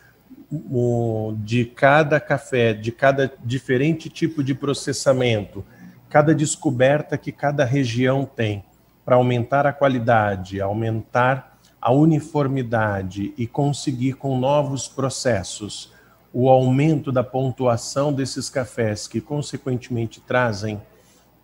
o, 0.70 1.34
de 1.38 1.64
cada 1.64 2.20
café, 2.20 2.74
de 2.74 2.92
cada 2.92 3.32
diferente 3.42 4.08
tipo 4.10 4.44
de 4.44 4.54
processamento, 4.54 5.64
cada 6.08 6.34
descoberta 6.34 7.16
que 7.16 7.32
cada 7.32 7.64
região 7.64 8.24
tem 8.24 8.62
para 9.04 9.16
aumentar 9.16 9.66
a 9.66 9.72
qualidade, 9.72 10.60
aumentar 10.60 11.58
a 11.80 11.90
uniformidade 11.90 13.32
e 13.36 13.46
conseguir 13.46 14.14
com 14.14 14.38
novos 14.38 14.86
processos 14.86 15.92
o 16.32 16.48
aumento 16.48 17.12
da 17.12 17.22
pontuação 17.22 18.12
desses 18.12 18.48
cafés, 18.48 19.06
que 19.06 19.20
consequentemente 19.20 20.20
trazem 20.20 20.80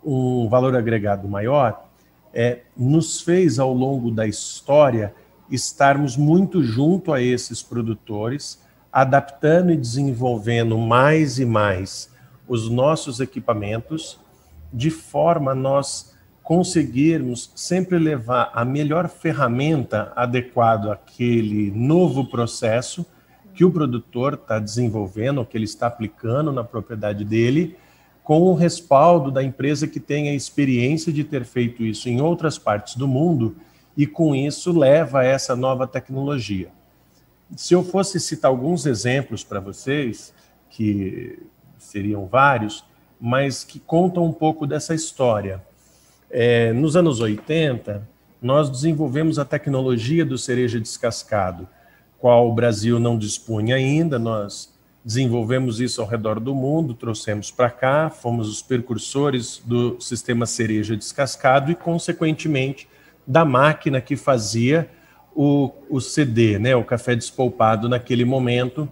um 0.04 0.48
valor 0.48 0.74
agregado 0.74 1.28
maior, 1.28 1.88
é, 2.32 2.60
nos 2.76 3.20
fez 3.20 3.58
ao 3.58 3.72
longo 3.72 4.10
da 4.10 4.26
história 4.26 5.14
estarmos 5.50 6.16
muito 6.16 6.62
junto 6.62 7.12
a 7.12 7.20
esses 7.20 7.62
produtores, 7.62 8.62
adaptando 8.92 9.72
e 9.72 9.76
desenvolvendo 9.76 10.78
mais 10.78 11.38
e 11.38 11.44
mais 11.44 12.10
os 12.46 12.70
nossos 12.70 13.20
equipamentos 13.20 14.18
de 14.72 14.90
forma 14.90 15.52
a 15.52 15.54
nós 15.54 16.14
conseguirmos 16.42 17.52
sempre 17.54 17.98
levar 17.98 18.50
a 18.54 18.64
melhor 18.64 19.08
ferramenta 19.08 20.12
adequada 20.16 20.94
àquele 20.94 21.70
novo 21.70 22.24
processo 22.24 23.04
que 23.58 23.64
o 23.64 23.72
produtor 23.72 24.34
está 24.34 24.60
desenvolvendo, 24.60 25.44
que 25.44 25.58
ele 25.58 25.64
está 25.64 25.88
aplicando 25.88 26.52
na 26.52 26.62
propriedade 26.62 27.24
dele, 27.24 27.76
com 28.22 28.42
o 28.42 28.54
respaldo 28.54 29.32
da 29.32 29.42
empresa 29.42 29.88
que 29.88 29.98
tem 29.98 30.28
a 30.28 30.32
experiência 30.32 31.12
de 31.12 31.24
ter 31.24 31.44
feito 31.44 31.82
isso 31.82 32.08
em 32.08 32.20
outras 32.20 32.56
partes 32.56 32.94
do 32.94 33.08
mundo 33.08 33.56
e 33.96 34.06
com 34.06 34.32
isso 34.32 34.70
leva 34.70 35.22
a 35.22 35.24
essa 35.24 35.56
nova 35.56 35.88
tecnologia. 35.88 36.68
Se 37.56 37.74
eu 37.74 37.82
fosse 37.82 38.20
citar 38.20 38.48
alguns 38.48 38.86
exemplos 38.86 39.42
para 39.42 39.58
vocês, 39.58 40.32
que 40.70 41.42
seriam 41.78 42.26
vários, 42.26 42.84
mas 43.20 43.64
que 43.64 43.80
contam 43.80 44.24
um 44.24 44.32
pouco 44.32 44.68
dessa 44.68 44.94
história. 44.94 45.60
É, 46.30 46.72
nos 46.72 46.94
anos 46.94 47.18
80, 47.18 48.08
nós 48.40 48.70
desenvolvemos 48.70 49.36
a 49.36 49.44
tecnologia 49.44 50.24
do 50.24 50.38
cereja 50.38 50.78
descascado, 50.78 51.66
qual 52.18 52.48
o 52.48 52.54
Brasil 52.54 52.98
não 52.98 53.16
dispunha 53.16 53.76
ainda, 53.76 54.18
nós 54.18 54.72
desenvolvemos 55.04 55.80
isso 55.80 56.02
ao 56.02 56.06
redor 56.06 56.40
do 56.40 56.54
mundo, 56.54 56.92
trouxemos 56.92 57.50
para 57.50 57.70
cá, 57.70 58.10
fomos 58.10 58.48
os 58.48 58.60
precursores 58.60 59.62
do 59.64 59.98
sistema 60.00 60.44
cereja 60.44 60.96
descascado 60.96 61.70
e, 61.70 61.74
consequentemente, 61.74 62.88
da 63.26 63.44
máquina 63.44 64.00
que 64.00 64.16
fazia 64.16 64.90
o, 65.34 65.70
o 65.88 66.00
CD, 66.00 66.58
né, 66.58 66.74
o 66.74 66.84
café 66.84 67.14
despolpado 67.14 67.88
naquele 67.88 68.24
momento. 68.24 68.88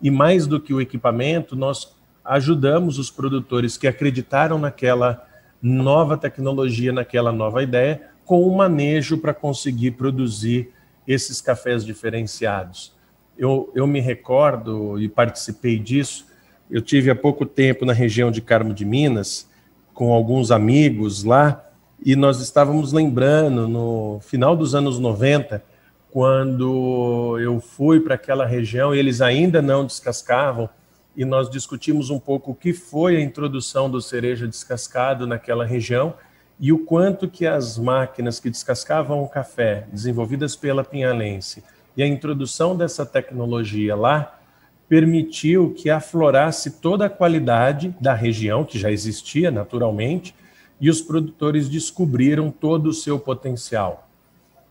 E 0.00 0.10
mais 0.10 0.46
do 0.46 0.60
que 0.60 0.72
o 0.72 0.80
equipamento, 0.80 1.56
nós 1.56 1.94
ajudamos 2.24 2.98
os 2.98 3.10
produtores 3.10 3.76
que 3.76 3.88
acreditaram 3.88 4.58
naquela 4.58 5.26
nova 5.60 6.16
tecnologia, 6.16 6.92
naquela 6.92 7.32
nova 7.32 7.62
ideia, 7.62 8.02
com 8.24 8.42
o 8.42 8.52
um 8.52 8.56
manejo 8.56 9.18
para 9.18 9.34
conseguir 9.34 9.92
produzir 9.92 10.72
esses 11.08 11.40
cafés 11.40 11.86
diferenciados. 11.86 12.92
Eu, 13.36 13.72
eu 13.74 13.86
me 13.86 13.98
recordo 13.98 15.00
e 15.00 15.08
participei 15.08 15.78
disso. 15.78 16.26
Eu 16.70 16.82
tive 16.82 17.10
há 17.10 17.16
pouco 17.16 17.46
tempo 17.46 17.86
na 17.86 17.94
região 17.94 18.30
de 18.30 18.42
Carmo 18.42 18.74
de 18.74 18.84
Minas, 18.84 19.48
com 19.94 20.12
alguns 20.12 20.50
amigos 20.50 21.24
lá, 21.24 21.64
e 22.04 22.14
nós 22.14 22.40
estávamos 22.40 22.92
lembrando 22.92 23.66
no 23.66 24.20
final 24.20 24.54
dos 24.54 24.74
anos 24.74 24.98
90, 24.98 25.64
quando 26.10 27.38
eu 27.40 27.58
fui 27.58 28.00
para 28.00 28.14
aquela 28.14 28.44
região 28.44 28.94
e 28.94 28.98
eles 28.98 29.20
ainda 29.20 29.62
não 29.62 29.86
descascavam, 29.86 30.68
e 31.16 31.24
nós 31.24 31.50
discutimos 31.50 32.10
um 32.10 32.18
pouco 32.20 32.52
o 32.52 32.54
que 32.54 32.72
foi 32.72 33.16
a 33.16 33.20
introdução 33.20 33.90
do 33.90 34.00
cereja 34.00 34.46
descascado 34.46 35.26
naquela 35.26 35.64
região 35.64 36.14
e 36.60 36.72
o 36.72 36.78
quanto 36.78 37.28
que 37.28 37.46
as 37.46 37.78
máquinas 37.78 38.40
que 38.40 38.50
descascavam 38.50 39.22
o 39.22 39.28
café, 39.28 39.86
desenvolvidas 39.92 40.56
pela 40.56 40.82
Pinhalense, 40.82 41.62
e 41.96 42.02
a 42.02 42.06
introdução 42.06 42.76
dessa 42.76 43.04
tecnologia 43.06 43.94
lá 43.94 44.38
permitiu 44.88 45.74
que 45.74 45.90
aflorasse 45.90 46.80
toda 46.80 47.06
a 47.06 47.10
qualidade 47.10 47.94
da 48.00 48.14
região, 48.14 48.64
que 48.64 48.78
já 48.78 48.90
existia 48.90 49.50
naturalmente, 49.50 50.34
e 50.80 50.88
os 50.88 51.00
produtores 51.00 51.68
descobriram 51.68 52.50
todo 52.50 52.88
o 52.88 52.94
seu 52.94 53.18
potencial. 53.18 54.08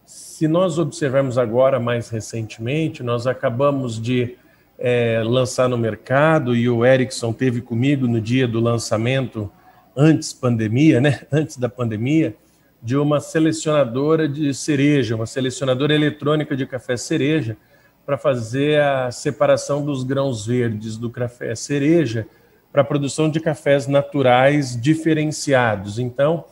Se 0.05 0.47
nós 0.47 0.79
observarmos 0.79 1.37
agora 1.37 1.79
mais 1.79 2.09
recentemente, 2.09 3.03
nós 3.03 3.27
acabamos 3.27 4.01
de 4.01 4.37
é, 4.79 5.21
lançar 5.25 5.67
no 5.67 5.77
mercado 5.77 6.55
e 6.55 6.69
o 6.69 6.85
Erickson 6.85 7.33
teve 7.33 7.61
comigo 7.61 8.07
no 8.07 8.21
dia 8.21 8.47
do 8.47 8.59
lançamento, 8.59 9.51
antes 9.97 10.31
pandemia, 10.31 11.01
né? 11.01 11.21
Antes 11.31 11.57
da 11.57 11.67
pandemia, 11.67 12.35
de 12.81 12.95
uma 12.95 13.19
selecionadora 13.19 14.29
de 14.29 14.53
cereja, 14.53 15.15
uma 15.15 15.25
selecionadora 15.25 15.95
eletrônica 15.95 16.55
de 16.55 16.67
café 16.67 16.95
cereja, 16.95 17.57
para 18.05 18.17
fazer 18.17 18.79
a 18.79 19.11
separação 19.11 19.83
dos 19.83 20.03
grãos 20.03 20.45
verdes 20.45 20.95
do 20.95 21.09
café 21.09 21.53
cereja 21.55 22.25
para 22.71 22.81
a 22.81 22.85
produção 22.85 23.29
de 23.29 23.39
cafés 23.39 23.87
naturais 23.87 24.79
diferenciados. 24.79 25.99
Então, 25.99 26.45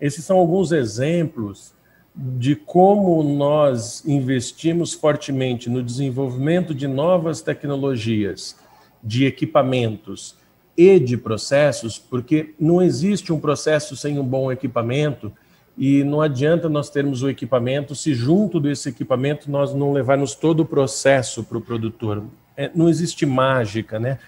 esses 0.00 0.24
são 0.24 0.38
alguns 0.38 0.72
exemplos 0.72 1.74
de 2.14 2.56
como 2.56 3.22
nós 3.22 4.04
investimos 4.06 4.94
fortemente 4.94 5.68
no 5.68 5.82
desenvolvimento 5.82 6.74
de 6.74 6.88
novas 6.88 7.42
tecnologias, 7.42 8.56
de 9.04 9.26
equipamentos 9.26 10.35
e 10.76 10.98
de 10.98 11.16
processos, 11.16 11.98
porque 11.98 12.54
não 12.60 12.82
existe 12.82 13.32
um 13.32 13.40
processo 13.40 13.96
sem 13.96 14.18
um 14.18 14.24
bom 14.24 14.52
equipamento 14.52 15.32
e 15.76 16.04
não 16.04 16.20
adianta 16.20 16.68
nós 16.68 16.90
termos 16.90 17.22
o 17.22 17.28
equipamento 17.28 17.94
se 17.94 18.14
junto 18.14 18.58
desse 18.60 18.88
equipamento 18.88 19.50
nós 19.50 19.74
não 19.74 19.92
levarmos 19.92 20.34
todo 20.34 20.60
o 20.60 20.66
processo 20.66 21.44
para 21.44 21.58
o 21.58 21.60
produtor. 21.60 22.24
É, 22.56 22.70
não 22.74 22.88
existe 22.88 23.26
mágica, 23.26 23.98
né? 23.98 24.18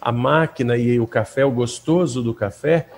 A 0.00 0.12
máquina 0.12 0.76
e 0.76 1.00
o 1.00 1.06
café, 1.06 1.44
o 1.44 1.50
gostoso 1.50 2.22
do 2.22 2.34
café, 2.34 2.88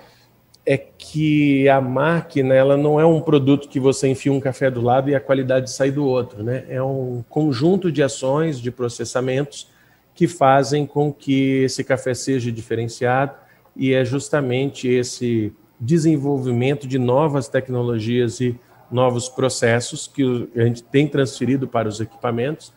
é 0.65 0.77
que 0.77 1.67
a 1.69 1.81
máquina 1.81 2.53
ela 2.53 2.77
não 2.77 2.99
é 2.99 3.05
um 3.05 3.19
produto 3.19 3.67
que 3.67 3.79
você 3.79 4.07
enfia 4.09 4.31
um 4.31 4.39
café 4.39 4.69
do 4.69 4.81
lado 4.81 5.09
e 5.09 5.15
a 5.15 5.19
qualidade 5.19 5.71
sai 5.71 5.89
do 5.89 6.05
outro, 6.05 6.43
né? 6.43 6.65
É 6.69 6.81
um 6.83 7.23
conjunto 7.29 7.91
de 7.91 8.03
ações, 8.03 8.59
de 8.59 8.69
processamentos 8.69 9.67
que 10.13 10.27
fazem 10.27 10.85
com 10.85 11.11
que 11.11 11.63
esse 11.63 11.83
café 11.83 12.13
seja 12.13 12.51
diferenciado 12.51 13.33
e 13.75 13.93
é 13.93 14.03
justamente 14.03 14.87
esse 14.87 15.53
desenvolvimento 15.79 16.87
de 16.87 16.99
novas 16.99 17.47
tecnologias 17.47 18.39
e 18.39 18.59
novos 18.91 19.29
processos 19.29 20.07
que 20.07 20.49
a 20.55 20.63
gente 20.63 20.83
tem 20.83 21.07
transferido 21.07 21.67
para 21.67 21.87
os 21.87 21.99
equipamentos 21.99 22.73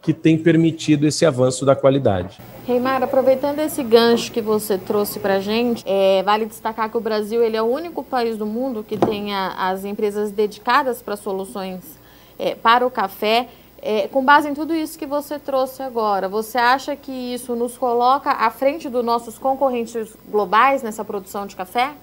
que 0.00 0.12
tem 0.12 0.38
permitido 0.38 1.06
esse 1.06 1.26
avanço 1.26 1.64
da 1.64 1.74
qualidade. 1.74 2.40
Reimar, 2.66 3.02
aproveitando 3.02 3.58
esse 3.58 3.82
gancho 3.82 4.30
que 4.30 4.40
você 4.40 4.78
trouxe 4.78 5.18
para 5.18 5.34
a 5.34 5.40
gente, 5.40 5.82
é, 5.86 6.22
vale 6.22 6.46
destacar 6.46 6.90
que 6.90 6.96
o 6.96 7.00
Brasil 7.00 7.42
ele 7.42 7.56
é 7.56 7.62
o 7.62 7.66
único 7.66 8.02
país 8.04 8.36
do 8.36 8.46
mundo 8.46 8.84
que 8.86 8.96
tem 8.96 9.34
a, 9.34 9.70
as 9.70 9.84
empresas 9.84 10.30
dedicadas 10.30 11.02
para 11.02 11.16
soluções 11.16 11.98
é, 12.38 12.54
para 12.54 12.86
o 12.86 12.90
café. 12.90 13.48
É, 13.80 14.08
com 14.08 14.24
base 14.24 14.48
em 14.48 14.54
tudo 14.54 14.74
isso 14.74 14.98
que 14.98 15.06
você 15.06 15.38
trouxe 15.38 15.82
agora, 15.82 16.28
você 16.28 16.58
acha 16.58 16.96
que 16.96 17.12
isso 17.12 17.54
nos 17.54 17.78
coloca 17.78 18.30
à 18.30 18.50
frente 18.50 18.88
dos 18.88 19.04
nossos 19.04 19.38
concorrentes 19.38 20.16
globais 20.28 20.82
nessa 20.82 21.04
produção 21.04 21.46
de 21.46 21.54
café? 21.54 21.94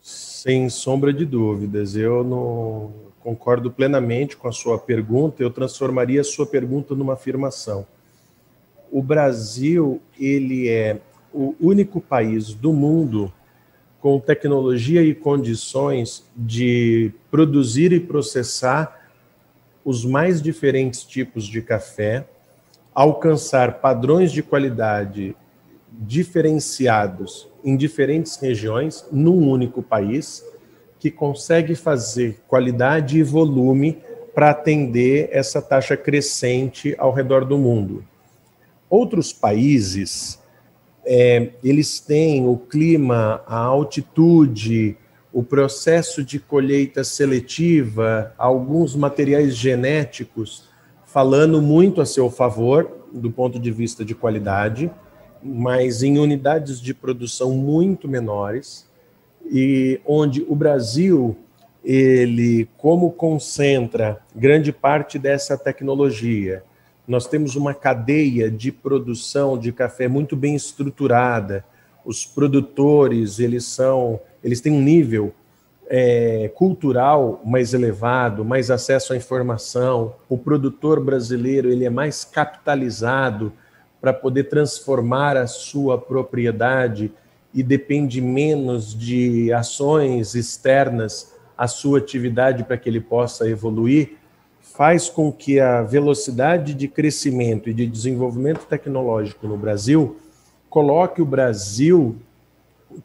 Sem 0.00 0.68
sombra 0.68 1.12
de 1.12 1.24
dúvidas. 1.24 1.94
Eu 1.94 2.24
não 2.24 2.92
concordo 3.20 3.70
plenamente 3.70 4.36
com 4.36 4.48
a 4.48 4.52
sua 4.52 4.76
pergunta. 4.76 5.40
Eu 5.40 5.50
transformaria 5.50 6.20
a 6.20 6.24
sua 6.24 6.46
pergunta 6.46 6.94
numa 6.94 7.12
afirmação. 7.12 7.86
O 8.90 9.00
Brasil, 9.00 10.02
ele 10.18 10.68
é 10.68 10.98
o 11.32 11.54
único 11.60 12.00
país 12.00 12.52
do 12.52 12.72
mundo 12.72 13.32
com 14.00 14.18
tecnologia 14.18 15.00
e 15.00 15.14
condições 15.14 16.24
de 16.36 17.12
produzir 17.30 17.92
e 17.92 18.00
processar 18.00 19.01
os 19.84 20.04
mais 20.04 20.40
diferentes 20.40 21.02
tipos 21.04 21.44
de 21.44 21.60
café, 21.60 22.26
alcançar 22.94 23.80
padrões 23.80 24.30
de 24.32 24.42
qualidade 24.42 25.34
diferenciados 25.90 27.48
em 27.64 27.76
diferentes 27.76 28.36
regiões 28.36 29.06
num 29.10 29.48
único 29.48 29.82
país, 29.82 30.44
que 30.98 31.10
consegue 31.10 31.74
fazer 31.74 32.40
qualidade 32.46 33.18
e 33.18 33.22
volume 33.22 33.98
para 34.34 34.50
atender 34.50 35.28
essa 35.32 35.60
taxa 35.60 35.96
crescente 35.96 36.94
ao 36.96 37.12
redor 37.12 37.44
do 37.44 37.58
mundo. 37.58 38.04
Outros 38.88 39.32
países, 39.32 40.38
é, 41.04 41.50
eles 41.62 41.98
têm 41.98 42.46
o 42.46 42.56
clima, 42.56 43.42
a 43.46 43.56
altitude, 43.56 44.96
o 45.32 45.42
processo 45.42 46.22
de 46.22 46.38
colheita 46.38 47.02
seletiva, 47.02 48.34
alguns 48.36 48.94
materiais 48.94 49.56
genéticos 49.56 50.68
falando 51.06 51.60
muito 51.60 52.00
a 52.00 52.06
seu 52.06 52.30
favor 52.30 52.90
do 53.12 53.30
ponto 53.30 53.58
de 53.58 53.70
vista 53.70 54.04
de 54.04 54.14
qualidade, 54.14 54.90
mas 55.42 56.02
em 56.02 56.18
unidades 56.18 56.80
de 56.80 56.94
produção 56.94 57.52
muito 57.52 58.06
menores 58.06 58.88
e 59.50 60.00
onde 60.06 60.44
o 60.48 60.54
Brasil 60.54 61.36
ele 61.84 62.68
como 62.76 63.10
concentra 63.10 64.20
grande 64.34 64.72
parte 64.72 65.18
dessa 65.18 65.58
tecnologia, 65.58 66.62
nós 67.06 67.26
temos 67.26 67.56
uma 67.56 67.74
cadeia 67.74 68.50
de 68.50 68.70
produção 68.70 69.58
de 69.58 69.72
café 69.72 70.06
muito 70.06 70.36
bem 70.36 70.54
estruturada. 70.54 71.64
Os 72.04 72.24
produtores 72.24 73.40
eles 73.40 73.64
são 73.64 74.20
eles 74.42 74.60
têm 74.60 74.72
um 74.72 74.80
nível 74.80 75.32
é, 75.88 76.50
cultural 76.54 77.40
mais 77.44 77.74
elevado, 77.74 78.44
mais 78.44 78.70
acesso 78.70 79.12
à 79.12 79.16
informação. 79.16 80.14
O 80.28 80.38
produtor 80.38 80.98
brasileiro 80.98 81.70
ele 81.70 81.84
é 81.84 81.90
mais 81.90 82.24
capitalizado 82.24 83.52
para 84.00 84.12
poder 84.12 84.44
transformar 84.44 85.36
a 85.36 85.46
sua 85.46 85.98
propriedade 85.98 87.12
e 87.54 87.62
depende 87.62 88.20
menos 88.20 88.98
de 88.98 89.52
ações 89.52 90.34
externas 90.34 91.34
à 91.56 91.68
sua 91.68 91.98
atividade 91.98 92.64
para 92.64 92.76
que 92.76 92.88
ele 92.88 93.00
possa 93.00 93.48
evoluir, 93.48 94.16
faz 94.60 95.08
com 95.08 95.30
que 95.30 95.60
a 95.60 95.82
velocidade 95.82 96.72
de 96.72 96.88
crescimento 96.88 97.68
e 97.68 97.74
de 97.74 97.86
desenvolvimento 97.86 98.64
tecnológico 98.66 99.46
no 99.46 99.56
Brasil 99.56 100.16
coloque 100.70 101.20
o 101.20 101.26
Brasil 101.26 102.16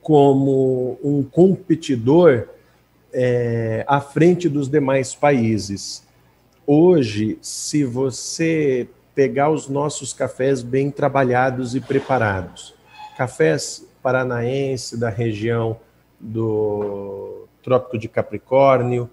como 0.01 1.00
um 1.03 1.24
competidor 1.24 2.48
é, 3.13 3.84
à 3.88 4.00
frente 4.00 4.48
dos 4.48 4.67
demais 4.70 5.15
países. 5.15 6.06
Hoje, 6.65 7.38
se 7.41 7.84
você 7.84 8.88
pegar 9.15 9.50
os 9.50 9.67
nossos 9.67 10.13
cafés 10.13 10.62
bem 10.62 10.91
trabalhados 10.91 11.75
e 11.75 11.81
preparados, 11.81 12.75
cafés 13.18 13.88
paranaense 14.03 14.98
da 14.98 15.09
região 15.09 15.79
do 16.20 17.48
Trópico 17.64 17.98
de 17.98 18.07
Capricórnio, 18.07 19.09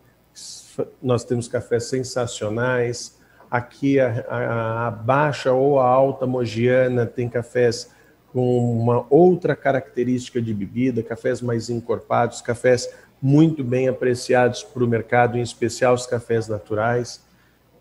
nós 1.03 1.25
temos 1.25 1.49
cafés 1.49 1.85
sensacionais. 1.85 3.18
Aqui 3.51 4.01
a, 4.01 4.25
a, 4.29 4.87
a 4.88 4.90
baixa 4.90 5.53
ou 5.53 5.79
a 5.79 5.87
alta 5.87 6.27
mogiana 6.27 7.07
tem 7.07 7.29
cafés 7.29 7.93
com 8.35 8.81
uma 8.81 9.07
outra 9.09 9.55
característica 9.55 10.42
de 10.42 10.53
bebida, 10.53 11.05
cafés 11.05 11.40
mais 11.40 11.70
encorpados, 11.70 12.42
cafés 12.42 12.92
muito 13.23 13.62
bem 13.62 13.87
apreciados 13.87 14.64
para 14.64 14.83
o 14.83 14.88
mercado, 14.88 15.38
em 15.38 15.40
especial 15.40 15.94
os 15.94 16.05
cafés 16.05 16.49
naturais. 16.49 17.23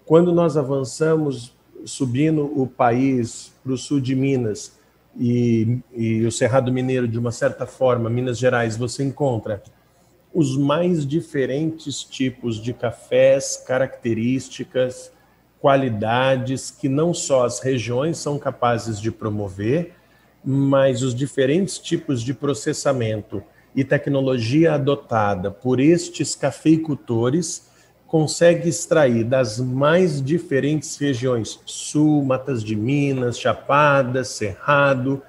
Quando 0.05 0.31
nós 0.31 0.55
avançamos 0.55 1.55
subindo 1.85 2.45
o 2.55 2.67
país 2.67 3.51
para 3.63 3.73
o 3.73 3.77
sul 3.77 3.99
de 3.99 4.15
Minas 4.15 4.77
e, 5.19 5.79
e 5.91 6.23
o 6.23 6.31
Cerrado 6.31 6.71
Mineiro, 6.71 7.07
de 7.07 7.17
uma 7.17 7.31
certa 7.31 7.65
forma, 7.65 8.07
Minas 8.07 8.37
Gerais, 8.37 8.77
você 8.77 9.03
encontra 9.03 9.63
os 10.31 10.55
mais 10.55 11.03
diferentes 11.03 12.03
tipos 12.03 12.61
de 12.61 12.73
cafés, 12.73 13.57
características, 13.65 15.11
qualidades 15.59 16.69
que 16.69 16.87
não 16.87 17.11
só 17.11 17.43
as 17.43 17.59
regiões 17.59 18.19
são 18.19 18.37
capazes 18.37 19.01
de 19.01 19.11
promover, 19.11 19.95
mas 20.43 21.01
os 21.01 21.15
diferentes 21.15 21.77
tipos 21.77 22.21
de 22.21 22.33
processamento 22.33 23.43
e 23.75 23.83
tecnologia 23.83 24.73
adotada 24.73 25.49
por 25.49 25.79
estes 25.79 26.35
cafeicultores 26.35 27.71
consegue 28.05 28.69
extrair 28.69 29.23
das 29.23 29.59
mais 29.59 30.21
diferentes 30.21 30.97
regiões, 30.97 31.59
sul, 31.65 32.23
Matas 32.23 32.63
de 32.63 32.75
Minas, 32.75 33.39
Chapada, 33.39 34.23
Cerrado, 34.23 35.21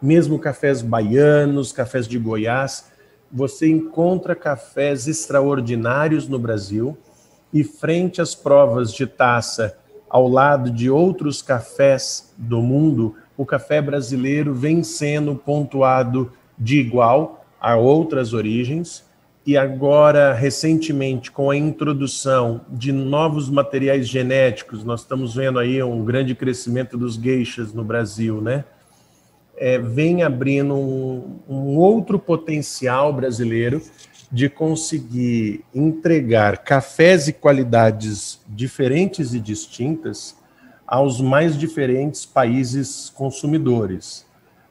mesmo 0.00 0.38
cafés 0.40 0.82
baianos, 0.82 1.72
cafés 1.72 2.08
de 2.08 2.18
Goiás, 2.18 2.90
você 3.30 3.68
encontra 3.68 4.34
cafés 4.34 5.06
extraordinários 5.06 6.26
no 6.26 6.38
Brasil 6.38 6.98
e 7.52 7.62
frente 7.62 8.20
às 8.20 8.34
provas 8.34 8.92
de 8.92 9.06
taça 9.06 9.78
ao 10.10 10.28
lado 10.28 10.70
de 10.70 10.90
outros 10.90 11.40
cafés 11.40 12.34
do 12.36 12.60
mundo, 12.60 13.14
o 13.42 13.46
café 13.46 13.82
brasileiro 13.82 14.54
vem 14.54 14.84
sendo 14.84 15.34
pontuado 15.34 16.32
de 16.56 16.78
igual 16.78 17.44
a 17.60 17.76
outras 17.76 18.32
origens 18.32 19.04
e 19.44 19.56
agora 19.56 20.32
recentemente 20.32 21.32
com 21.32 21.50
a 21.50 21.56
introdução 21.56 22.60
de 22.68 22.92
novos 22.92 23.50
materiais 23.50 24.06
genéticos, 24.08 24.84
nós 24.84 25.00
estamos 25.00 25.34
vendo 25.34 25.58
aí 25.58 25.82
um 25.82 26.04
grande 26.04 26.36
crescimento 26.36 26.96
dos 26.96 27.16
geixas 27.16 27.74
no 27.74 27.82
Brasil, 27.82 28.40
né? 28.40 28.64
É, 29.56 29.76
vem 29.76 30.22
abrindo 30.22 30.74
um, 30.74 31.40
um 31.48 31.76
outro 31.76 32.20
potencial 32.20 33.12
brasileiro 33.12 33.82
de 34.30 34.48
conseguir 34.48 35.64
entregar 35.74 36.58
cafés 36.58 37.26
e 37.26 37.32
qualidades 37.32 38.40
diferentes 38.48 39.34
e 39.34 39.40
distintas 39.40 40.40
aos 40.86 41.20
mais 41.20 41.56
diferentes 41.58 42.26
países 42.26 43.10
consumidores. 43.10 44.26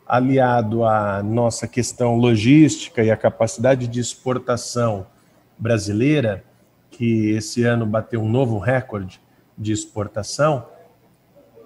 Aliado 0.07 0.83
à 0.83 1.23
nossa 1.23 1.67
questão 1.67 2.15
logística 2.15 3.03
e 3.03 3.09
à 3.09 3.17
capacidade 3.17 3.87
de 3.87 3.99
exportação 3.99 5.05
brasileira, 5.57 6.43
que 6.89 7.31
esse 7.31 7.63
ano 7.63 7.85
bateu 7.85 8.21
um 8.21 8.29
novo 8.29 8.57
recorde 8.59 9.21
de 9.57 9.71
exportação, 9.71 10.65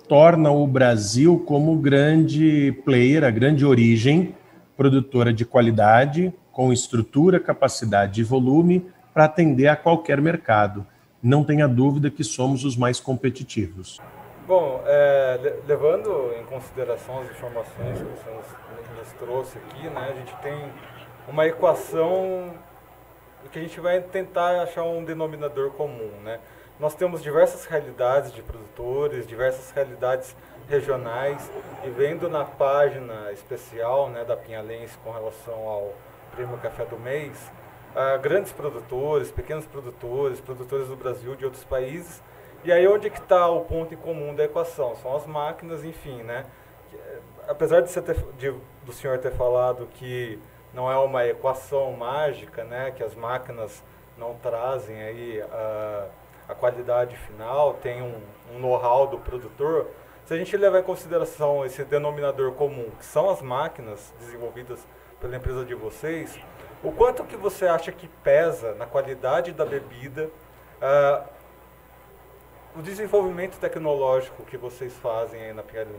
torna 0.08 0.51
o 0.51 0.67
Brasil 0.67 1.39
como 1.39 1.75
grande 1.77 2.71
player, 2.86 3.23
a 3.23 3.31
grande 3.31 3.65
origem 3.65 4.36
produtora 4.75 5.34
de 5.34 5.45
qualidade, 5.45 6.34
com 6.51 6.71
estrutura, 6.71 7.39
capacidade 7.39 8.21
e 8.21 8.23
volume 8.23 8.86
para 9.13 9.25
atender 9.25 9.67
a 9.67 9.75
qualquer 9.75 10.21
mercado. 10.21 10.86
Não 11.23 11.43
tenha 11.43 11.67
dúvida 11.67 12.12
que 12.12 12.23
somos 12.23 12.65
os 12.65 12.75
mais 12.75 12.99
competitivos. 12.99 13.99
Bom, 14.47 14.84
é, 14.86 15.55
levando 15.65 16.31
em 16.39 16.45
consideração 16.45 17.21
as 17.21 17.31
informações 17.31 17.97
que 17.97 18.03
você 18.03 18.29
nos, 18.29 18.45
nos, 18.95 19.13
trouxe 19.13 19.58
aqui, 19.58 19.89
né, 19.89 20.10
a 20.12 20.13
gente 20.13 20.36
tem 20.36 20.71
uma 21.27 21.47
equação 21.47 22.53
que 23.51 23.58
a 23.58 23.62
gente 23.63 23.79
vai 23.79 23.99
tentar 24.01 24.62
achar 24.62 24.84
um 24.84 25.03
denominador 25.03 25.71
comum. 25.71 26.12
Né? 26.23 26.39
Nós 26.79 26.93
temos 26.93 27.23
diversas 27.23 27.65
realidades 27.65 28.31
de 28.31 28.43
produtores, 28.43 29.25
diversas 29.25 29.71
realidades 29.71 30.36
regionais, 30.69 31.49
e 31.84 31.89
vendo 31.89 32.29
na 32.29 32.45
página 32.45 33.31
especial 33.31 34.12
né, 34.12 34.23
da 34.23 34.38
Pinhalense 34.38 34.95
com 35.03 35.10
relação 35.10 35.67
ao 35.67 35.91
Prêmio 36.36 36.58
Café 36.60 36.86
do 36.86 36.99
Mês, 36.99 37.51
uh, 37.95 38.19
grandes 38.19 38.51
produtores, 38.51 39.31
pequenos 39.31 39.65
produtores, 39.65 40.39
produtores 40.39 40.88
do 40.88 40.95
Brasil, 40.95 41.36
de 41.36 41.45
outros 41.45 41.63
países, 41.63 42.21
e 42.65 42.71
aí 42.71 42.88
onde 42.88 43.10
que 43.10 43.19
está 43.19 43.47
o 43.47 43.62
ponto 43.62 43.93
em 43.93 43.97
comum 43.97 44.34
da 44.34 44.43
equação? 44.43 44.95
São 44.95 45.15
as 45.15 45.25
máquinas, 45.25 45.86
enfim, 45.86 46.23
né? 46.23 46.45
Eh, 46.93 47.19
apesar 47.47 47.82
de, 47.82 47.93
ter, 48.01 48.15
de, 48.38 48.51
do 48.84 48.91
senhor 48.91 49.19
ter 49.19 49.32
falado 49.32 49.88
que 49.93 50.39
não 50.73 50.91
é 50.91 50.97
uma 50.97 51.25
equação 51.25 51.91
mágica, 51.93 52.63
né? 52.63 52.91
Que 52.91 53.04
as 53.04 53.13
máquinas 53.13 53.84
não 54.17 54.34
trazem 54.36 54.99
aí 54.99 55.41
a, 55.41 56.08
a 56.49 56.56
qualidade 56.56 57.15
final, 57.17 57.75
tem 57.75 58.01
um, 58.01 58.19
um 58.54 58.60
know-how 58.60 59.08
do 59.08 59.19
produtor, 59.19 59.88
se 60.25 60.34
a 60.34 60.38
gente 60.38 60.58
levar 60.58 60.80
em 60.80 60.84
consideração 60.84 61.63
esse 61.63 61.84
denominador 61.84 62.51
comum, 62.54 62.89
que 62.97 63.06
são 63.06 63.30
as 63.30 63.43
máquinas 63.43 64.12
desenvolvidas 64.19 64.80
pela 65.21 65.36
empresa 65.36 65.63
de 65.63 65.75
vocês, 65.75 66.36
o 66.84 66.91
quanto 66.91 67.23
que 67.23 67.38
você 67.38 67.67
acha 67.67 67.91
que 67.91 68.08
pesa 68.23 68.73
na 68.73 68.88
qualidade 68.88 69.51
da 69.51 69.63
bebida 69.63 70.30
uh, 70.82 71.35
o 72.77 72.81
desenvolvimento 72.81 73.57
tecnológico 73.57 74.43
que 74.43 74.57
vocês 74.57 74.93
fazem 75.01 75.41
aí 75.41 75.53
na 75.53 75.63
Pialins? 75.63 75.95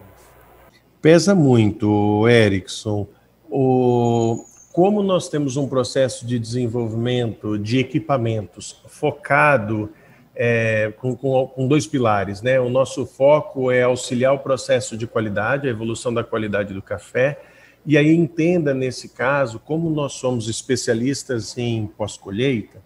Pesa 1.01 1.35
muito, 1.35 2.29
Erickson. 2.29 3.07
O, 3.49 4.45
como 4.73 5.03
nós 5.03 5.29
temos 5.29 5.57
um 5.57 5.67
processo 5.67 6.27
de 6.27 6.39
desenvolvimento 6.39 7.59
de 7.59 7.79
equipamentos 7.79 8.83
focado 8.87 9.91
é, 10.35 10.93
com, 10.99 11.17
com, 11.17 11.47
com, 11.47 11.67
dois 11.67 11.87
pilares, 11.87 12.43
né? 12.43 12.61
O 12.61 12.69
nosso 12.69 13.07
foco 13.07 13.71
é 13.71 13.83
auxiliar 13.85 14.35
o 14.35 14.39
processo 14.41 14.97
de 14.97 15.07
qualidade, 15.07 15.67
a 15.67 15.71
evolução 15.71 16.13
da 16.13 16.23
qualidade 16.23 16.75
do 16.75 16.83
café, 16.83 17.41
e 17.87 17.97
aí 17.97 18.15
entenda 18.15 18.75
nesse 18.75 19.09
caso 19.09 19.59
como 19.59 19.89
nós 19.89 20.13
somos 20.13 20.49
especialistas 20.49 21.57
em 21.57 21.87
pós-colheita. 21.87 22.86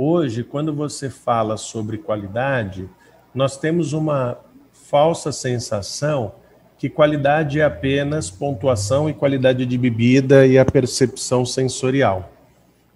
Hoje, 0.00 0.44
quando 0.44 0.72
você 0.72 1.10
fala 1.10 1.56
sobre 1.56 1.98
qualidade, 1.98 2.88
nós 3.34 3.56
temos 3.56 3.92
uma 3.92 4.38
falsa 4.72 5.32
sensação 5.32 6.36
que 6.78 6.88
qualidade 6.88 7.58
é 7.58 7.64
apenas 7.64 8.30
pontuação 8.30 9.10
e 9.10 9.12
qualidade 9.12 9.66
de 9.66 9.76
bebida 9.76 10.46
e 10.46 10.56
a 10.56 10.64
percepção 10.64 11.44
sensorial. 11.44 12.30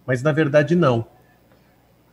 Mas 0.06 0.22
na 0.22 0.30
verdade 0.30 0.76
não. 0.76 1.04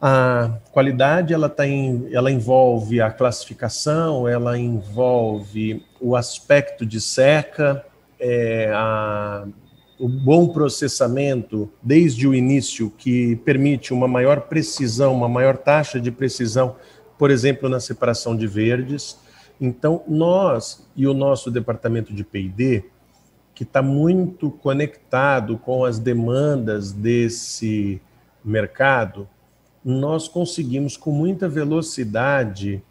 A 0.02 0.58
qualidade 0.72 1.36
ela, 1.36 1.50
tá 1.50 1.68
em, 1.68 2.10
ela 2.12 2.32
envolve 2.32 3.00
a 3.00 3.12
classificação, 3.12 4.28
ela 4.28 4.58
envolve 4.58 5.86
o 6.02 6.16
aspecto 6.16 6.84
de 6.84 7.00
seca, 7.00 7.86
é, 8.20 8.72
a, 8.74 9.46
o 10.00 10.08
bom 10.08 10.48
processamento 10.48 11.70
desde 11.84 12.26
o 12.26 12.34
início, 12.34 12.90
que 12.98 13.36
permite 13.38 13.94
uma 13.94 14.08
maior 14.08 14.42
precisão, 14.42 15.14
uma 15.14 15.28
maior 15.28 15.58
taxa 15.58 16.00
de 16.00 16.10
precisão, 16.10 16.78
por 17.18 17.30
exemplo, 17.30 17.68
na 17.68 17.82
separação 17.82 18.36
de 18.36 18.48
verdes. 18.48 19.20
Então, 19.60 20.02
nós 20.08 20.88
e 20.96 21.06
o 21.06 21.14
nosso 21.14 21.52
departamento 21.52 22.14
de 22.14 22.24
PD, 22.24 22.86
que 23.54 23.64
está 23.64 23.82
muito 23.82 24.50
conectado 24.50 25.58
com 25.58 25.84
as 25.84 26.00
demandas 26.00 26.94
desse 26.94 28.02
mercado, 28.44 29.28
nós 29.84 30.30
conseguimos 30.30 30.96
com 30.96 31.12
muita 31.12 31.50
velocidade 31.50 32.82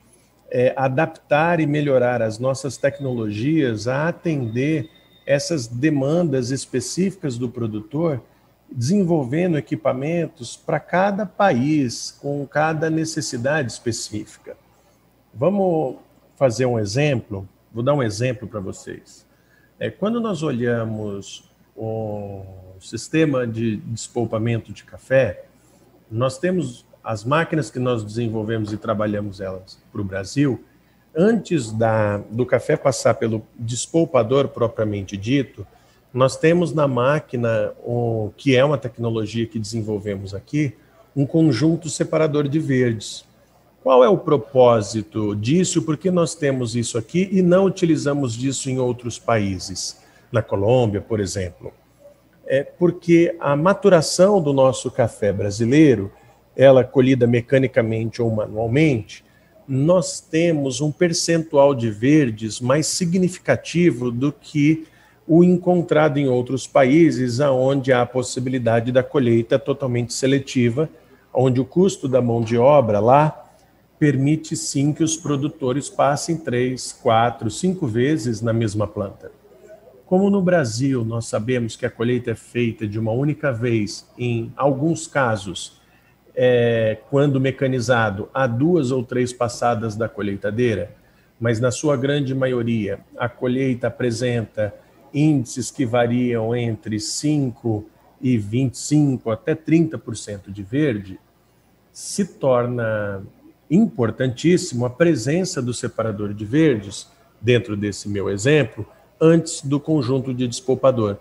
é, 0.51 0.75
adaptar 0.77 1.59
e 1.59 1.67
melhorar 1.67 2.21
as 2.21 2.39
nossas 2.39 2.77
tecnologias 2.77 3.89
a 3.89 4.09
atender 4.09 4.91
essas 5.29 5.67
demandas 5.67 6.51
específicas 6.51 7.37
do 7.37 7.51
produtor, 7.51 8.23
desenvolvendo 8.73 9.59
equipamentos 9.59 10.57
para 10.57 10.81
cada 10.81 11.27
país, 11.27 12.17
com 12.19 12.47
cada 12.47 12.89
necessidade 12.89 13.71
específica. 13.71 14.57
Vamos 15.35 15.97
fazer 16.35 16.65
um 16.65 16.79
exemplo? 16.79 17.47
Vou 17.71 17.83
dar 17.83 17.93
um 17.93 18.03
exemplo 18.03 18.49
para 18.49 18.59
vocês. 18.59 19.27
É, 19.79 19.91
quando 19.91 20.19
nós 20.19 20.43
olhamos 20.43 21.45
o 21.77 22.43
sistema 22.81 23.47
de 23.47 23.77
despolpamento 23.77 24.73
de 24.73 24.83
café, 24.83 25.45
nós 26.11 26.39
temos 26.39 26.87
as 27.05 27.23
máquinas 27.23 27.71
que 27.71 27.79
nós 27.79 28.03
desenvolvemos 28.03 28.73
e 28.73 28.79
trabalhamos 28.79 29.43
elas 29.43 29.79
para 29.93 30.01
o 30.01 30.05
Brasil, 30.05 30.65
antes 31.17 31.73
da, 31.73 32.19
do 32.31 32.47
café 32.47 32.77
passar 32.77 33.15
pelo 33.15 33.45
despolpador 33.59 34.49
propriamente 34.49 35.17
dito, 35.17 35.67
nós 36.13 36.37
temos 36.37 36.73
na 36.73 36.89
máquina, 36.89 37.73
um, 37.87 38.31
que 38.37 38.57
é 38.57 38.65
uma 38.65 38.79
tecnologia 38.79 39.47
que 39.47 39.59
desenvolvemos 39.59 40.35
aqui, 40.35 40.75
um 41.15 41.27
conjunto 41.27 41.89
separador 41.89 42.49
de 42.49 42.59
verdes. 42.59 43.25
Qual 43.83 44.03
é 44.05 44.09
o 44.09 44.19
propósito 44.19 45.35
disso? 45.35 45.83
Por 45.83 45.97
que 45.97 46.11
nós 46.11 46.35
temos 46.35 46.75
isso 46.75 46.99
aqui 46.99 47.29
e 47.31 47.43
não 47.43 47.65
utilizamos 47.65 48.35
disso 48.35 48.71
em 48.71 48.79
outros 48.79 49.19
países? 49.19 49.99
Na 50.31 50.43
Colômbia, 50.43 51.01
por 51.01 51.21
exemplo. 51.21 51.73
É 52.47 52.63
porque 52.63 53.37
a 53.41 53.55
maturação 53.55 54.41
do 54.41 54.53
nosso 54.53 54.91
café 54.91 55.33
brasileiro, 55.33 56.11
ela 56.57 56.83
colhida 56.83 57.27
mecanicamente 57.27 58.21
ou 58.23 58.31
manualmente, 58.31 59.25
nós 59.69 60.19
temos 60.19 60.81
um 60.81 60.91
percentual 60.91 61.75
de 61.75 61.91
verdes 61.91 62.59
mais 62.59 62.87
significativo 62.87 64.11
do 64.11 64.33
que 64.33 64.87
o 65.27 65.45
encontrado 65.45 66.17
em 66.17 66.27
outros 66.27 66.67
países, 66.67 67.39
aonde 67.39 67.93
há 67.93 68.01
a 68.01 68.07
possibilidade 68.07 68.91
da 68.91 69.03
colheita 69.03 69.59
totalmente 69.59 70.15
seletiva, 70.15 70.89
onde 71.35 71.61
o 71.61 71.67
custo 71.67 72.09
da 72.09 72.23
mão 72.23 72.41
de 72.41 72.57
obra 72.57 72.99
lá 72.99 73.45
permite 73.99 74.57
sim 74.57 74.91
que 74.93 75.05
os 75.05 75.19
produtores 75.19 75.91
passem 75.91 76.39
três, 76.39 76.93
quatro, 76.93 77.51
cinco 77.51 77.87
vezes 77.87 78.41
na 78.41 78.55
mesma 78.55 78.87
planta. 78.87 79.31
Como 80.07 80.31
no 80.31 80.41
Brasil 80.41 81.05
nós 81.05 81.27
sabemos 81.27 81.77
que 81.77 81.85
a 81.85 81.91
colheita 81.91 82.31
é 82.31 82.35
feita 82.35 82.87
de 82.87 82.99
uma 82.99 83.13
única 83.13 83.53
vez, 83.53 84.09
em 84.17 84.51
alguns 84.57 85.07
casos 85.07 85.78
é, 86.41 86.99
quando 87.11 87.41
mecanizado, 87.41 88.29
há 88.33 88.47
duas 88.47 88.93
ou 88.93 89.03
três 89.03 89.33
passadas 89.33 89.97
da 89.97 90.09
colheitadeira, 90.09 90.95
mas 91.41 91.59
na 91.59 91.73
sua 91.73 91.97
grande 91.97 92.33
maioria 92.33 93.01
a 93.19 93.29
colheita 93.29 93.89
apresenta 93.89 94.73
índices 95.13 95.69
que 95.73 95.85
variam 95.85 96.55
entre 96.55 97.01
5 97.01 97.85
e 98.21 98.39
25 98.39 99.33
até 99.33 99.57
30% 99.57 100.53
de 100.53 100.63
verde, 100.63 101.19
se 101.93 102.25
torna 102.25 103.21
importantíssimo 103.69 104.87
a 104.87 104.91
presença 104.91 105.61
do 105.61 105.75
separador 105.75 106.33
de 106.33 106.45
verdes, 106.45 107.09
dentro 107.41 107.77
desse 107.77 108.09
meu 108.09 108.31
exemplo, 108.31 108.87
antes 109.21 109.61
do 109.63 109.81
conjunto 109.81 110.33
de 110.33 110.47
despolpador. 110.47 111.17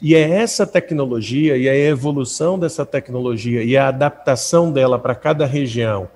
E 0.00 0.14
é 0.14 0.30
essa 0.30 0.64
tecnologia 0.66 1.56
e 1.56 1.68
a 1.68 1.74
evolução 1.74 2.58
dessa 2.58 2.86
tecnologia 2.86 3.64
e 3.64 3.76
a 3.76 3.88
adaptação 3.88 4.72
dela 4.72 4.98
para 4.98 5.14
cada 5.14 5.44
região, 5.44 6.08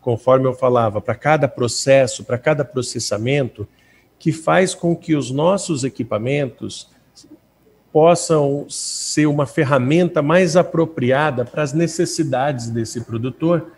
conforme 0.00 0.46
eu 0.46 0.54
falava, 0.54 1.00
para 1.00 1.16
cada 1.16 1.48
processo, 1.48 2.22
para 2.22 2.38
cada 2.38 2.64
processamento, 2.64 3.66
que 4.18 4.30
faz 4.30 4.74
com 4.74 4.94
que 4.94 5.16
os 5.16 5.32
nossos 5.32 5.82
equipamentos 5.82 6.88
possam 7.92 8.66
ser 8.68 9.26
uma 9.26 9.46
ferramenta 9.46 10.22
mais 10.22 10.56
apropriada 10.56 11.44
para 11.44 11.62
as 11.62 11.72
necessidades 11.72 12.70
desse 12.70 13.00
produtor 13.00 13.72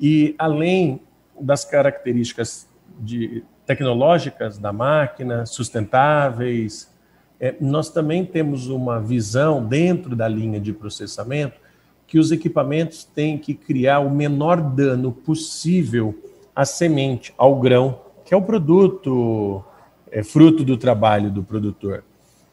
e 0.00 0.34
além 0.38 1.00
das 1.40 1.64
características 1.64 2.68
de, 2.98 3.44
tecnológicas 3.66 4.58
da 4.58 4.72
máquina, 4.72 5.44
sustentáveis, 5.44 6.90
é, 7.40 7.54
nós 7.60 7.90
também 7.90 8.24
temos 8.24 8.68
uma 8.68 9.00
visão 9.00 9.64
dentro 9.64 10.16
da 10.16 10.26
linha 10.26 10.58
de 10.58 10.72
processamento 10.72 11.60
que 12.06 12.18
os 12.18 12.32
equipamentos 12.32 13.04
têm 13.04 13.36
que 13.36 13.54
criar 13.54 14.00
o 14.00 14.10
menor 14.10 14.60
dano 14.60 15.12
possível 15.12 16.18
à 16.56 16.64
semente, 16.64 17.32
ao 17.36 17.60
grão, 17.60 18.00
que 18.24 18.32
é 18.32 18.36
o 18.36 18.42
produto, 18.42 19.62
é 20.10 20.22
fruto 20.22 20.64
do 20.64 20.76
trabalho 20.76 21.30
do 21.30 21.42
produtor. 21.42 22.02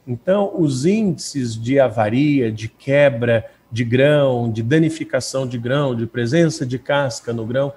Então, 0.06 0.52
os 0.56 0.86
índices 0.86 1.60
de 1.60 1.80
avaria, 1.80 2.52
de 2.52 2.67
quebra 2.67 3.50
de 3.71 3.84
grão, 3.84 4.52
de 4.52 4.62
danificação 4.62 5.48
de 5.48 5.58
grão, 5.58 5.95
de 5.95 6.06
presença 6.06 6.65
de 6.65 6.78
casca 6.78 7.34
no 7.34 7.45
grão, 7.45 7.74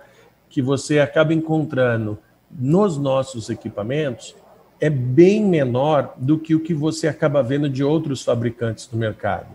que 0.51 0.61
você 0.61 0.99
acaba 0.99 1.33
encontrando 1.33 2.19
nos 2.51 2.99
nossos 2.99 3.49
equipamentos, 3.51 4.35
é 4.81 4.89
bem 4.89 5.45
menor 5.45 6.15
do 6.17 6.39
que 6.39 6.55
o 6.55 6.61
que 6.61 6.73
você 6.73 7.09
acaba 7.09 7.43
vendo 7.43 7.69
de 7.69 7.83
outros 7.83 8.23
fabricantes 8.23 8.89
no 8.93 8.99
mercado. 8.99 9.49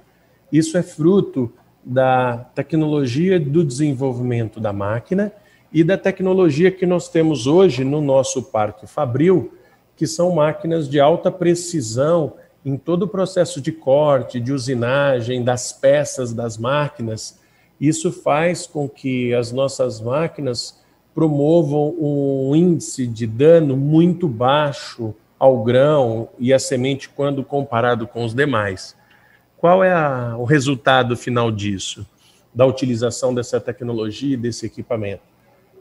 Isso 0.52 0.78
é 0.78 0.84
fruto 0.84 1.52
da 1.84 2.38
tecnologia 2.56 3.40
do 3.40 3.64
desenvolvimento 3.64 4.60
da 4.60 4.72
máquina 4.72 5.32
e 5.72 5.84
da 5.84 5.98
tecnologia 5.98 6.72
que 6.72 6.86
nós 6.86 7.10
temos 7.10 7.48
hoje 7.48 7.84
no 7.84 8.00
nosso 8.00 8.44
parque 8.44 8.86
Fabril, 8.86 9.54
que 9.96 10.06
são 10.06 10.36
máquinas 10.36 10.88
de 10.88 11.00
alta 11.00 11.32
precisão 11.32 12.34
em 12.66 12.78
todo 12.78 13.04
o 13.04 13.08
processo 13.08 13.60
de 13.60 13.72
corte, 13.72 14.40
de 14.40 14.54
usinagem, 14.54 15.44
das 15.44 15.74
peças 15.74 16.34
das 16.34 16.58
máquinas. 16.58 17.40
Isso 17.80 18.12
faz 18.12 18.66
com 18.66 18.88
que 18.88 19.34
as 19.34 19.52
nossas 19.52 20.00
máquinas 20.00 20.82
promovam 21.14 21.96
um 22.00 22.56
índice 22.56 23.06
de 23.06 23.28
dano 23.28 23.78
muito 23.78 24.28
baixo 24.28 25.14
ao 25.38 25.64
grão 25.64 26.30
e 26.40 26.54
à 26.54 26.60
semente 26.60 27.10
quando 27.10 27.44
comparado 27.44 28.08
com 28.08 28.24
os 28.24 28.34
demais. 28.34 28.96
Qual 29.58 29.84
é 29.84 29.94
a, 29.94 30.36
o 30.38 30.44
resultado 30.44 31.16
final 31.16 31.52
disso, 31.52 32.06
da 32.54 32.66
utilização 32.66 33.34
dessa 33.34 33.60
tecnologia 33.60 34.34
e 34.34 34.38
desse 34.38 34.66
equipamento? 34.66 35.34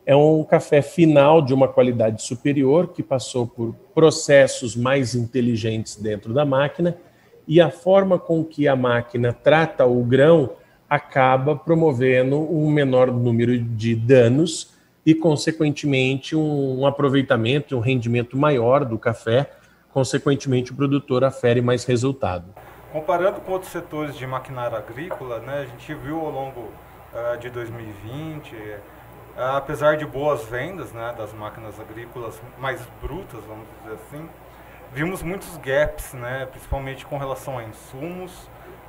é 0.04 0.16
um 0.16 0.42
café 0.42 0.82
final 0.82 1.40
de 1.40 1.54
uma 1.54 1.68
qualidade 1.68 2.22
superior 2.22 2.88
que 2.88 3.02
passou 3.02 3.46
por 3.46 3.74
processos 3.94 4.74
mais 4.74 5.14
inteligentes 5.14 5.96
dentro 5.96 6.34
da 6.34 6.44
máquina 6.44 6.96
e 7.46 7.60
a 7.60 7.70
forma 7.70 8.18
com 8.18 8.44
que 8.44 8.66
a 8.66 8.74
máquina 8.74 9.32
trata 9.32 9.86
o 9.86 10.02
grão 10.02 10.50
acaba 10.88 11.56
promovendo 11.56 12.36
um 12.36 12.70
menor 12.70 13.10
número 13.10 13.56
de 13.58 13.94
danos 13.94 14.71
e, 15.04 15.14
consequentemente, 15.14 16.36
um 16.36 16.86
aproveitamento, 16.86 17.76
um 17.76 17.80
rendimento 17.80 18.36
maior 18.36 18.84
do 18.84 18.98
café. 18.98 19.50
Consequentemente, 19.92 20.72
o 20.72 20.74
produtor 20.74 21.24
afere 21.24 21.60
mais 21.60 21.84
resultado. 21.84 22.46
Comparando 22.92 23.40
com 23.40 23.52
outros 23.52 23.72
setores 23.72 24.16
de 24.16 24.26
maquinária 24.26 24.78
agrícola, 24.78 25.40
né, 25.40 25.60
a 25.60 25.64
gente 25.64 25.94
viu 25.94 26.20
ao 26.20 26.30
longo 26.30 26.60
uh, 26.60 27.38
de 27.38 27.50
2020, 27.50 28.54
uh, 28.54 28.80
apesar 29.56 29.96
de 29.96 30.04
boas 30.04 30.44
vendas 30.44 30.92
né, 30.92 31.14
das 31.16 31.32
máquinas 31.32 31.80
agrícolas 31.80 32.40
mais 32.58 32.80
brutas, 33.00 33.40
vamos 33.48 33.66
dizer 33.82 33.94
assim, 33.94 34.28
vimos 34.92 35.22
muitos 35.22 35.56
gaps, 35.56 36.12
né, 36.12 36.46
principalmente 36.50 37.06
com 37.06 37.16
relação 37.16 37.58
a 37.58 37.64
insumos, 37.64 38.30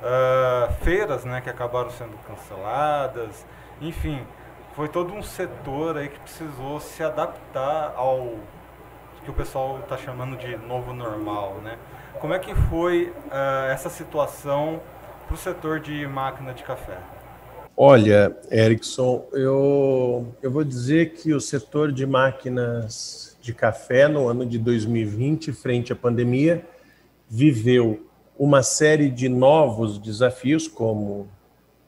uh, 0.02 0.72
feiras 0.82 1.24
né, 1.24 1.40
que 1.40 1.48
acabaram 1.48 1.90
sendo 1.90 2.16
canceladas, 2.26 3.46
enfim, 3.80 4.20
foi 4.74 4.88
todo 4.88 5.12
um 5.12 5.22
setor 5.22 5.96
aí 5.96 6.08
que 6.08 6.18
precisou 6.18 6.80
se 6.80 7.02
adaptar 7.02 7.94
ao 7.96 8.34
que 9.24 9.30
o 9.30 9.34
pessoal 9.34 9.78
está 9.80 9.96
chamando 9.96 10.36
de 10.36 10.56
novo 10.56 10.92
normal, 10.92 11.60
né? 11.62 11.78
Como 12.20 12.34
é 12.34 12.38
que 12.38 12.54
foi 12.68 13.12
uh, 13.26 13.70
essa 13.70 13.88
situação 13.88 14.80
para 15.26 15.34
o 15.34 15.36
setor 15.36 15.80
de 15.80 16.06
máquina 16.06 16.52
de 16.52 16.62
café? 16.62 16.98
Olha, 17.76 18.36
Erickson, 18.50 19.26
eu, 19.32 20.28
eu 20.42 20.50
vou 20.50 20.62
dizer 20.62 21.14
que 21.14 21.32
o 21.32 21.40
setor 21.40 21.90
de 21.90 22.06
máquinas 22.06 23.36
de 23.40 23.52
café 23.52 24.06
no 24.06 24.28
ano 24.28 24.44
de 24.46 24.58
2020, 24.58 25.52
frente 25.52 25.92
à 25.92 25.96
pandemia, 25.96 26.64
viveu 27.28 28.06
uma 28.38 28.62
série 28.62 29.08
de 29.08 29.28
novos 29.28 29.98
desafios, 29.98 30.68
como 30.68 31.28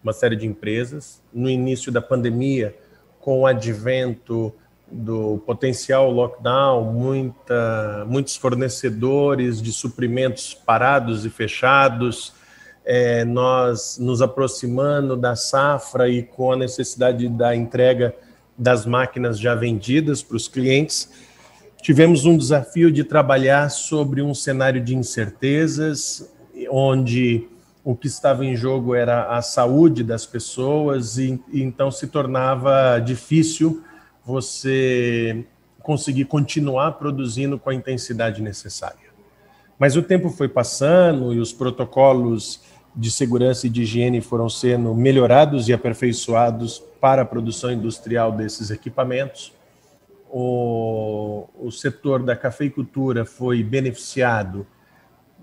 uma 0.07 0.13
série 0.13 0.37
de 0.37 0.47
empresas. 0.47 1.21
No 1.35 1.51
início 1.51 1.91
da 1.91 2.01
pandemia, 2.01 2.77
com 3.19 3.41
o 3.41 3.47
advento 3.47 4.55
do 4.89 5.43
potencial 5.45 6.13
lockdown, 6.13 6.93
muita, 6.93 8.05
muitos 8.07 8.37
fornecedores 8.37 9.61
de 9.61 9.73
suprimentos 9.73 10.55
parados 10.55 11.25
e 11.25 11.31
fechados, 11.31 12.33
é, 12.85 13.25
nós 13.25 13.99
nos 13.99 14.23
aproximando 14.23 15.17
da 15.17 15.35
safra 15.35 16.09
e 16.09 16.23
com 16.23 16.53
a 16.53 16.57
necessidade 16.57 17.29
da 17.29 17.57
entrega 17.57 18.15
das 18.57 18.87
máquinas 18.87 19.41
já 19.41 19.57
vendidas 19.57 20.23
para 20.23 20.37
os 20.37 20.47
clientes, 20.47 21.11
tivemos 21.83 22.25
um 22.25 22.37
desafio 22.37 22.93
de 22.93 23.03
trabalhar 23.03 23.71
sobre 23.71 24.23
um 24.23 24.33
cenário 24.33 24.81
de 24.81 24.95
incertezas, 24.95 26.33
onde 26.71 27.49
o 27.87 27.95
que 27.95 28.09
estava 28.09 28.45
em 28.45 28.57
jogo 28.57 28.97
era 28.97 29.37
a 29.37 29.41
saúde 29.41 30.03
das 30.03 30.27
pessoas 30.27 31.19
e, 31.19 31.41
e 31.53 31.63
então 31.63 31.89
se 31.89 32.09
tornava 32.09 32.99
difícil 32.99 33.81
você 34.25 35.47
conseguir 35.85 36.25
continuar 36.25 36.95
produzindo 36.95 37.57
com 37.61 37.71
a 37.71 37.75
intensidade 37.75 38.43
necessária. 38.43 39.07
Mas 39.79 39.95
o 39.95 40.03
tempo 40.03 40.31
foi 40.31 40.49
passando 40.49 41.33
e 41.33 41.39
os 41.39 41.53
protocolos 41.53 42.61
de 42.97 43.09
segurança 43.09 43.69
e 43.69 43.71
de 43.71 43.83
higiene 43.83 44.21
foram 44.21 44.49
sendo 44.49 44.93
melhorados 44.93 45.69
e 45.69 45.73
aperfeiçoados 45.73 46.83
para 47.01 47.23
a 47.23 47.25
produção 47.25 47.71
industrial 47.71 48.33
desses 48.33 48.73
equipamentos. 48.73 49.53
O, 50.29 51.47
o 51.57 51.71
setor 51.71 52.25
da 52.25 52.35
cafeicultura 52.35 53.25
foi 53.25 53.63
beneficiado 53.63 54.67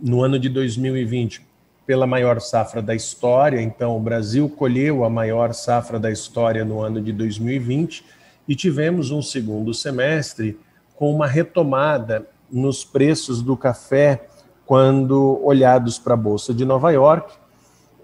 no 0.01 0.21
ano 0.21 0.37
de 0.37 0.49
2020 0.49 1.52
pela 1.85 2.07
maior 2.07 2.39
safra 2.39 2.81
da 2.81 2.95
história. 2.95 3.61
Então, 3.61 3.97
o 3.97 3.99
Brasil 3.99 4.49
colheu 4.49 5.03
a 5.03 5.09
maior 5.09 5.53
safra 5.53 5.99
da 5.99 6.11
história 6.11 6.63
no 6.63 6.81
ano 6.81 7.01
de 7.01 7.11
2020 7.11 8.03
e 8.47 8.55
tivemos 8.55 9.11
um 9.11 9.21
segundo 9.21 9.73
semestre 9.73 10.57
com 10.95 11.13
uma 11.13 11.27
retomada 11.27 12.27
nos 12.51 12.83
preços 12.83 13.41
do 13.41 13.57
café 13.57 14.27
quando 14.65 15.39
olhados 15.43 15.99
para 15.99 16.13
a 16.13 16.17
Bolsa 16.17 16.53
de 16.53 16.63
Nova 16.63 16.91
York 16.91 17.33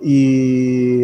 e, 0.01 1.03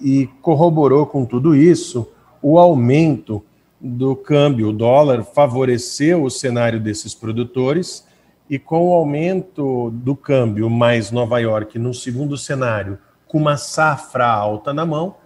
e 0.00 0.26
corroborou 0.42 1.06
com 1.06 1.24
tudo 1.24 1.54
isso 1.54 2.08
o 2.42 2.58
aumento 2.58 3.42
do 3.80 4.14
câmbio. 4.14 4.68
O 4.68 4.72
dólar 4.72 5.24
favoreceu 5.24 6.24
o 6.24 6.30
cenário 6.30 6.80
desses 6.80 7.14
produtores 7.14 8.06
e 8.48 8.58
com 8.58 8.88
o 8.88 8.92
aumento 8.92 9.90
do 9.90 10.14
câmbio 10.14 10.68
mais 10.68 11.10
Nova 11.10 11.38
York 11.38 11.78
no 11.78 11.94
segundo 11.94 12.36
cenário, 12.36 12.98
com 13.26 13.38
uma 13.38 13.56
safra 13.56 14.26
alta 14.26 14.72
na 14.72 14.84
mão, 14.84 15.16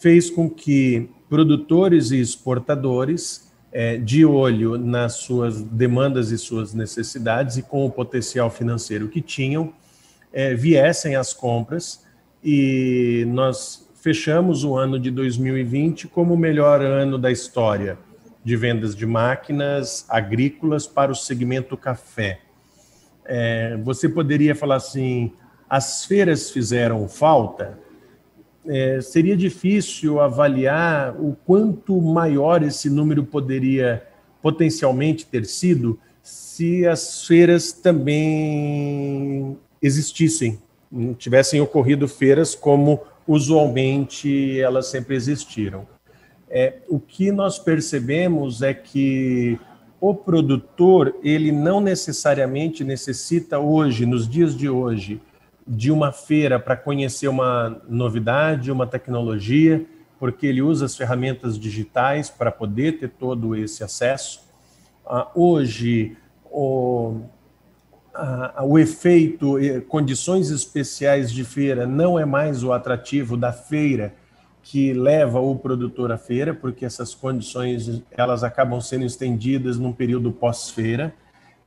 fez 0.00 0.30
com 0.30 0.48
que 0.48 1.10
produtores 1.28 2.10
e 2.10 2.20
exportadores, 2.20 3.52
é, 3.72 3.96
de 3.96 4.24
olho 4.24 4.78
nas 4.78 5.14
suas 5.14 5.60
demandas 5.60 6.30
e 6.30 6.38
suas 6.38 6.72
necessidades 6.72 7.56
e 7.56 7.62
com 7.62 7.84
o 7.84 7.90
potencial 7.90 8.48
financeiro 8.48 9.08
que 9.08 9.20
tinham, 9.20 9.72
é, 10.32 10.54
viessem 10.54 11.16
às 11.16 11.32
compras 11.32 12.04
e 12.42 13.24
nós 13.28 13.88
fechamos 13.96 14.62
o 14.62 14.76
ano 14.76 14.98
de 14.98 15.10
2020 15.10 16.06
como 16.08 16.34
o 16.34 16.38
melhor 16.38 16.82
ano 16.82 17.18
da 17.18 17.32
história 17.32 17.98
de 18.44 18.54
vendas 18.56 18.94
de 18.94 19.06
máquinas 19.06 20.04
agrícolas 20.08 20.86
para 20.86 21.10
o 21.10 21.14
segmento 21.14 21.76
café. 21.76 22.40
É, 23.24 23.76
você 23.82 24.08
poderia 24.08 24.54
falar 24.54 24.76
assim: 24.76 25.32
as 25.68 26.04
feiras 26.04 26.50
fizeram 26.50 27.08
falta? 27.08 27.78
é, 28.66 29.00
seria 29.00 29.36
difícil 29.36 30.20
avaliar 30.20 31.14
o 31.20 31.36
quanto 31.44 32.00
maior 32.00 32.62
esse 32.62 32.88
número 32.88 33.24
poderia 33.24 34.02
potencialmente 34.40 35.26
ter 35.26 35.44
sido 35.44 35.98
se 36.22 36.86
as 36.86 37.26
feiras 37.26 37.72
também 37.72 39.58
existissem, 39.82 40.58
tivessem 41.18 41.60
ocorrido 41.60 42.08
feiras 42.08 42.54
como 42.54 43.00
usualmente 43.26 44.58
elas 44.58 44.86
sempre 44.86 45.14
existiram. 45.14 45.86
É, 46.48 46.78
o 46.88 46.98
que 46.98 47.32
nós 47.32 47.58
percebemos 47.58 48.62
é 48.62 48.72
que 48.72 49.58
o 50.06 50.14
produtor 50.14 51.16
ele 51.22 51.50
não 51.50 51.80
necessariamente 51.80 52.84
necessita 52.84 53.58
hoje, 53.58 54.04
nos 54.04 54.28
dias 54.28 54.54
de 54.54 54.68
hoje, 54.68 55.18
de 55.66 55.90
uma 55.90 56.12
feira 56.12 56.60
para 56.60 56.76
conhecer 56.76 57.26
uma 57.26 57.80
novidade, 57.88 58.70
uma 58.70 58.86
tecnologia, 58.86 59.82
porque 60.20 60.46
ele 60.46 60.60
usa 60.60 60.84
as 60.84 60.94
ferramentas 60.94 61.58
digitais 61.58 62.28
para 62.28 62.52
poder 62.52 62.98
ter 62.98 63.08
todo 63.08 63.56
esse 63.56 63.82
acesso. 63.82 64.42
Uh, 65.06 65.24
hoje, 65.34 66.18
o, 66.50 67.20
uh, 68.14 68.62
o 68.62 68.78
efeito, 68.78 69.54
condições 69.88 70.50
especiais 70.50 71.32
de 71.32 71.44
feira 71.44 71.86
não 71.86 72.18
é 72.18 72.26
mais 72.26 72.62
o 72.62 72.74
atrativo 72.74 73.38
da 73.38 73.54
feira 73.54 74.14
que 74.64 74.94
leva 74.94 75.38
o 75.38 75.54
produtor 75.56 76.10
à 76.10 76.16
feira, 76.16 76.54
porque 76.54 76.86
essas 76.86 77.14
condições 77.14 78.02
elas 78.10 78.42
acabam 78.42 78.80
sendo 78.80 79.04
estendidas 79.04 79.78
num 79.78 79.92
período 79.92 80.32
pós-feira. 80.32 81.14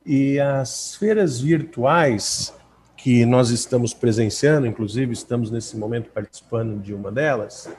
E 0.04 0.40
as 0.40 0.96
feiras 0.96 1.40
virtuais, 1.40 2.52
que 2.96 3.24
nós 3.24 3.50
estamos 3.50 3.94
presenciando, 3.94 4.66
inclusive 4.66 5.12
estamos 5.12 5.48
nesse 5.48 5.76
momento 5.76 6.10
participando 6.10 6.82
de 6.82 6.92
uma 6.92 7.12
delas, 7.12 7.70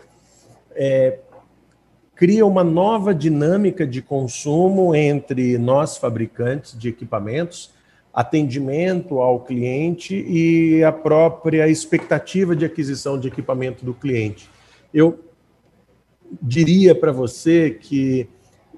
é, 0.71 1.19
cria 2.15 2.45
uma 2.45 2.63
nova 2.63 3.13
dinâmica 3.13 3.85
de 3.85 4.01
consumo 4.01 4.95
entre 4.95 5.57
nós, 5.57 5.97
fabricantes 5.97 6.79
de 6.79 6.87
equipamentos, 6.87 7.71
atendimento 8.13 9.19
ao 9.19 9.41
cliente 9.41 10.15
e 10.15 10.81
a 10.81 10.93
própria 10.93 11.67
expectativa 11.67 12.55
de 12.55 12.63
aquisição 12.63 13.19
de 13.19 13.27
equipamento 13.27 13.83
do 13.83 13.93
cliente. 13.93 14.49
Eu 14.93 15.19
diria 16.41 16.93
para 16.93 17.11
você 17.11 17.71
que 17.71 18.27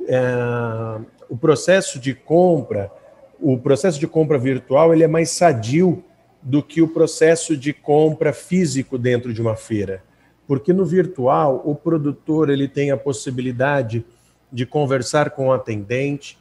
é, 0.08 1.02
o 1.30 1.38
processo 1.38 2.00
de 2.00 2.14
compra, 2.14 2.92
o 3.40 3.58
processo 3.58 4.00
de 4.00 4.08
compra 4.08 4.38
virtual, 4.38 4.94
ele 4.94 5.04
é 5.04 5.08
mais 5.08 5.30
sadio 5.32 6.04
do 6.42 6.64
que 6.64 6.82
o 6.82 6.88
processo 6.88 7.56
de 7.56 7.72
compra 7.72 8.34
físico 8.34 8.98
dentro 8.98 9.34
de 9.34 9.42
uma 9.42 9.56
feira. 9.56 10.04
Porque 10.48 10.74
no 10.74 10.86
virtual, 10.86 11.62
o 11.66 11.76
produtor 11.76 12.50
ele 12.50 12.68
tem 12.68 12.92
a 12.92 12.98
possibilidade 12.98 14.04
de 14.52 14.66
conversar 14.66 15.30
com 15.32 15.48
o 15.48 15.54
atendente 15.54 16.38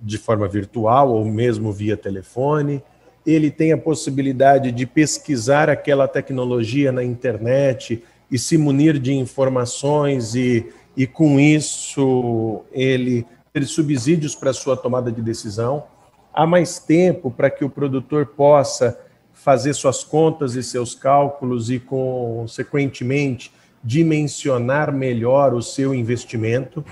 de 0.00 0.16
forma 0.16 0.46
virtual 0.46 1.10
ou 1.12 1.24
mesmo 1.24 1.72
via 1.72 1.96
telefone. 1.96 2.82
Ele 3.26 3.50
tem 3.50 3.72
a 3.72 3.78
possibilidade 3.78 4.70
de 4.70 4.86
pesquisar 4.86 5.68
aquela 5.68 6.06
tecnologia 6.06 6.92
na 6.92 7.02
internet 7.02 8.04
e 8.30 8.38
se 8.38 8.58
munir 8.58 8.98
de 8.98 9.12
informações 9.12 10.34
e, 10.34 10.66
e 10.96 11.06
com 11.06 11.40
isso 11.40 12.62
ele 12.72 13.26
ter 13.52 13.64
subsídios 13.64 14.34
para 14.34 14.52
sua 14.52 14.76
tomada 14.76 15.10
de 15.10 15.22
decisão. 15.22 15.84
Há 16.32 16.46
mais 16.46 16.78
tempo 16.78 17.30
para 17.30 17.50
que 17.50 17.64
o 17.64 17.70
produtor 17.70 18.26
possa 18.26 18.98
fazer 19.32 19.72
suas 19.72 20.04
contas 20.04 20.54
e 20.54 20.62
seus 20.62 20.94
cálculos 20.94 21.70
e, 21.70 21.78
consequentemente, 21.78 23.52
dimensionar 23.82 24.92
melhor 24.92 25.54
o 25.54 25.62
seu 25.62 25.94
investimento. 25.94 26.84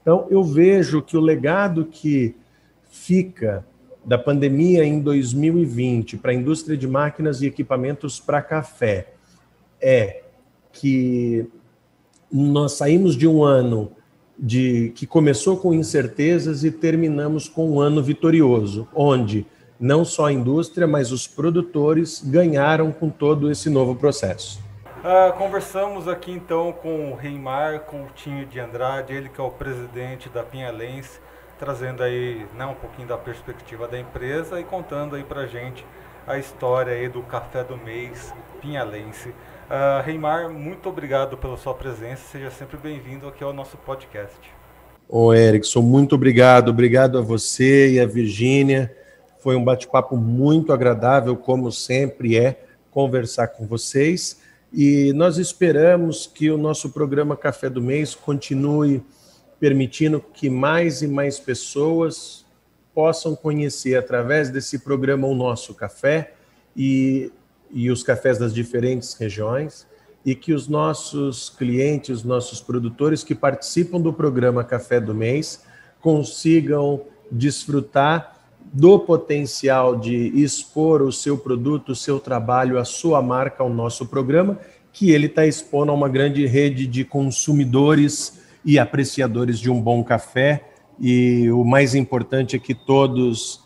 Então, 0.00 0.26
eu 0.30 0.42
vejo 0.42 1.02
que 1.02 1.16
o 1.16 1.20
legado 1.20 1.84
que 1.84 2.34
fica 2.90 3.64
da 4.04 4.16
pandemia 4.16 4.84
em 4.84 5.00
2020 5.00 6.16
para 6.16 6.30
a 6.30 6.34
indústria 6.34 6.76
de 6.76 6.86
máquinas 6.86 7.42
e 7.42 7.46
equipamentos 7.46 8.18
para 8.18 8.40
café 8.40 9.08
é 9.80 10.22
que 10.80 11.46
nós 12.30 12.72
saímos 12.72 13.16
de 13.16 13.26
um 13.26 13.42
ano 13.42 13.90
de 14.38 14.92
que 14.94 15.06
começou 15.06 15.56
com 15.56 15.74
incertezas 15.74 16.62
e 16.62 16.70
terminamos 16.70 17.48
com 17.48 17.68
um 17.70 17.80
ano 17.80 18.02
vitorioso, 18.02 18.86
onde 18.94 19.46
não 19.80 20.04
só 20.04 20.26
a 20.26 20.32
indústria, 20.32 20.86
mas 20.86 21.10
os 21.10 21.26
produtores 21.26 22.22
ganharam 22.24 22.92
com 22.92 23.10
todo 23.10 23.50
esse 23.50 23.68
novo 23.68 23.96
processo. 23.96 24.60
Ah, 25.02 25.32
conversamos 25.36 26.08
aqui 26.08 26.30
então 26.32 26.72
com 26.72 27.12
o 27.12 27.16
Reimar 27.16 27.80
Coutinho 27.80 28.46
de 28.46 28.58
Andrade, 28.58 29.12
ele 29.12 29.28
que 29.28 29.40
é 29.40 29.44
o 29.44 29.50
presidente 29.50 30.28
da 30.28 30.42
Pinhalense, 30.42 31.20
trazendo 31.58 32.02
aí 32.02 32.46
né, 32.56 32.66
um 32.66 32.74
pouquinho 32.74 33.08
da 33.08 33.16
perspectiva 33.16 33.88
da 33.88 33.98
empresa 33.98 34.60
e 34.60 34.64
contando 34.64 35.16
aí 35.16 35.24
pra 35.24 35.46
gente 35.46 35.84
a 36.26 36.36
história 36.36 36.92
aí 36.92 37.08
do 37.08 37.22
Café 37.22 37.64
do 37.64 37.76
Mês 37.76 38.32
Pinhalense. 38.60 39.32
Uh, 39.68 40.02
Reimar, 40.02 40.48
muito 40.48 40.88
obrigado 40.88 41.36
pela 41.36 41.58
sua 41.58 41.74
presença, 41.74 42.22
seja 42.32 42.50
sempre 42.50 42.78
bem-vindo 42.78 43.28
aqui 43.28 43.44
ao 43.44 43.52
nosso 43.52 43.76
podcast. 43.76 44.38
Ô 45.06 45.34
Erickson, 45.34 45.82
muito 45.82 46.14
obrigado, 46.14 46.70
obrigado 46.70 47.18
a 47.18 47.20
você 47.20 47.92
e 47.92 48.00
a 48.00 48.06
Virgínia, 48.06 48.90
foi 49.40 49.56
um 49.56 49.62
bate-papo 49.62 50.16
muito 50.16 50.72
agradável, 50.72 51.36
como 51.36 51.70
sempre 51.70 52.38
é, 52.38 52.64
conversar 52.90 53.48
com 53.48 53.66
vocês. 53.66 54.40
E 54.72 55.12
nós 55.12 55.36
esperamos 55.36 56.26
que 56.26 56.50
o 56.50 56.56
nosso 56.56 56.88
programa 56.88 57.36
Café 57.36 57.68
do 57.68 57.82
Mês 57.82 58.14
continue 58.14 59.02
permitindo 59.60 60.18
que 60.32 60.48
mais 60.48 61.02
e 61.02 61.06
mais 61.06 61.38
pessoas 61.38 62.46
possam 62.94 63.36
conhecer 63.36 63.96
através 63.96 64.48
desse 64.48 64.78
programa 64.78 65.26
o 65.26 65.34
nosso 65.34 65.74
café 65.74 66.32
e, 66.74 67.30
e 67.70 67.90
os 67.90 68.02
cafés 68.02 68.38
das 68.38 68.54
diferentes 68.54 69.14
regiões 69.14 69.86
e 70.24 70.34
que 70.34 70.52
os 70.52 70.68
nossos 70.68 71.48
clientes, 71.48 72.18
os 72.18 72.24
nossos 72.24 72.60
produtores 72.60 73.24
que 73.24 73.34
participam 73.34 74.00
do 74.00 74.12
programa 74.12 74.64
Café 74.64 75.00
do 75.00 75.14
Mês 75.14 75.62
consigam 76.00 77.02
desfrutar 77.30 78.36
do 78.72 78.98
potencial 78.98 79.96
de 79.96 80.28
expor 80.34 81.02
o 81.02 81.12
seu 81.12 81.38
produto, 81.38 81.92
o 81.92 81.96
seu 81.96 82.20
trabalho, 82.20 82.78
a 82.78 82.84
sua 82.84 83.22
marca 83.22 83.62
ao 83.62 83.70
nosso 83.70 84.06
programa, 84.06 84.58
que 84.92 85.10
ele 85.10 85.26
está 85.26 85.46
expondo 85.46 85.92
a 85.92 85.94
uma 85.94 86.08
grande 86.08 86.44
rede 86.46 86.86
de 86.86 87.04
consumidores 87.04 88.40
e 88.64 88.78
apreciadores 88.78 89.58
de 89.58 89.70
um 89.70 89.80
bom 89.80 90.02
café. 90.04 90.64
E 91.00 91.50
o 91.50 91.64
mais 91.64 91.94
importante 91.94 92.56
é 92.56 92.58
que 92.58 92.74
todos 92.74 93.60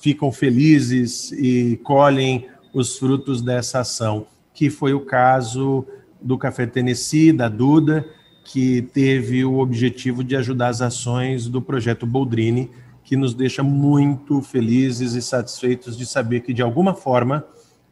ficam 0.00 0.32
felizes 0.32 1.30
e 1.32 1.78
colhem 1.84 2.46
os 2.76 2.98
frutos 2.98 3.40
dessa 3.40 3.80
ação, 3.80 4.26
que 4.52 4.68
foi 4.68 4.92
o 4.92 5.00
caso 5.00 5.86
do 6.20 6.36
Café 6.36 6.66
Tennessee, 6.66 7.32
da 7.32 7.48
Duda, 7.48 8.06
que 8.44 8.82
teve 8.82 9.46
o 9.46 9.60
objetivo 9.60 10.22
de 10.22 10.36
ajudar 10.36 10.68
as 10.68 10.82
ações 10.82 11.48
do 11.48 11.62
projeto 11.62 12.06
Boldrini, 12.06 12.70
que 13.02 13.16
nos 13.16 13.32
deixa 13.32 13.62
muito 13.62 14.42
felizes 14.42 15.14
e 15.14 15.22
satisfeitos 15.22 15.96
de 15.96 16.04
saber 16.04 16.40
que, 16.40 16.52
de 16.52 16.60
alguma 16.60 16.92
forma, 16.92 17.46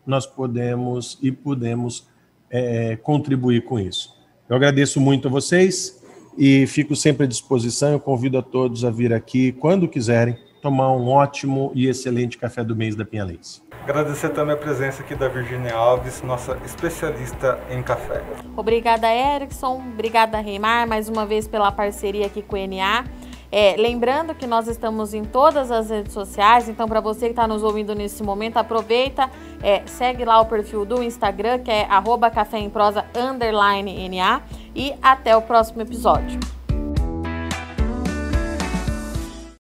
nós 0.07 0.27
podemos 0.27 1.19
e 1.23 1.33
podemos 1.33 2.07
é, 2.51 2.95
contribuir 2.97 3.65
com 3.65 3.81
isso. 3.81 4.15
Eu 4.47 4.55
agradeço 4.55 5.01
muito 5.01 5.29
a 5.29 5.31
vocês 5.31 5.99
e 6.37 6.67
fico 6.67 6.95
sempre 6.95 7.25
à 7.25 7.27
disposição. 7.27 7.91
Eu 7.91 8.01
convido 8.01 8.37
a 8.37 8.43
todos 8.43 8.85
a 8.85 8.91
vir 8.91 9.15
aqui, 9.15 9.51
quando 9.51 9.89
quiserem, 9.89 10.37
tomar 10.65 10.91
um 10.93 11.11
ótimo 11.11 11.71
e 11.75 11.87
excelente 11.87 12.39
café 12.39 12.65
do 12.65 12.75
mês 12.75 12.97
da 12.97 13.05
Pinhalense. 13.05 13.61
Agradecer 13.83 14.31
também 14.31 14.55
a 14.55 14.57
presença 14.57 15.03
aqui 15.03 15.15
da 15.15 15.29
Virginia 15.29 15.75
Alves, 15.75 16.23
nossa 16.23 16.57
especialista 16.65 17.61
em 17.69 17.83
café. 17.83 18.23
Obrigada, 18.57 19.07
Erickson. 19.13 19.83
Obrigada, 19.93 20.41
Reimar, 20.41 20.89
mais 20.89 21.07
uma 21.07 21.27
vez 21.27 21.47
pela 21.47 21.71
parceria 21.71 22.25
aqui 22.25 22.41
com 22.41 22.57
o 22.57 22.67
NA. 22.67 23.05
É, 23.53 23.77
lembrando 23.77 24.35
que 24.35 24.47
nós 24.47 24.67
estamos 24.67 25.13
em 25.13 25.23
todas 25.23 25.71
as 25.71 25.91
redes 25.91 26.15
sociais, 26.15 26.67
então 26.67 26.89
para 26.89 26.99
você 26.99 27.27
que 27.27 27.33
está 27.33 27.47
nos 27.47 27.63
ouvindo 27.63 27.95
nesse 27.95 28.23
momento, 28.23 28.57
aproveita, 28.57 29.31
é, 29.63 29.83
segue 29.85 30.25
lá 30.25 30.41
o 30.41 30.47
perfil 30.47 30.87
do 30.87 31.03
Instagram, 31.03 31.59
que 31.59 31.71
é 31.71 31.85
arroba 31.85 32.31
café 32.31 32.59
em 32.59 32.71
prosa 32.71 33.05
underline 33.15 34.09
NA, 34.09 34.41
e 34.75 34.95
até 35.03 35.37
o 35.37 35.43
próximo 35.43 35.83
episódio. 35.83 36.41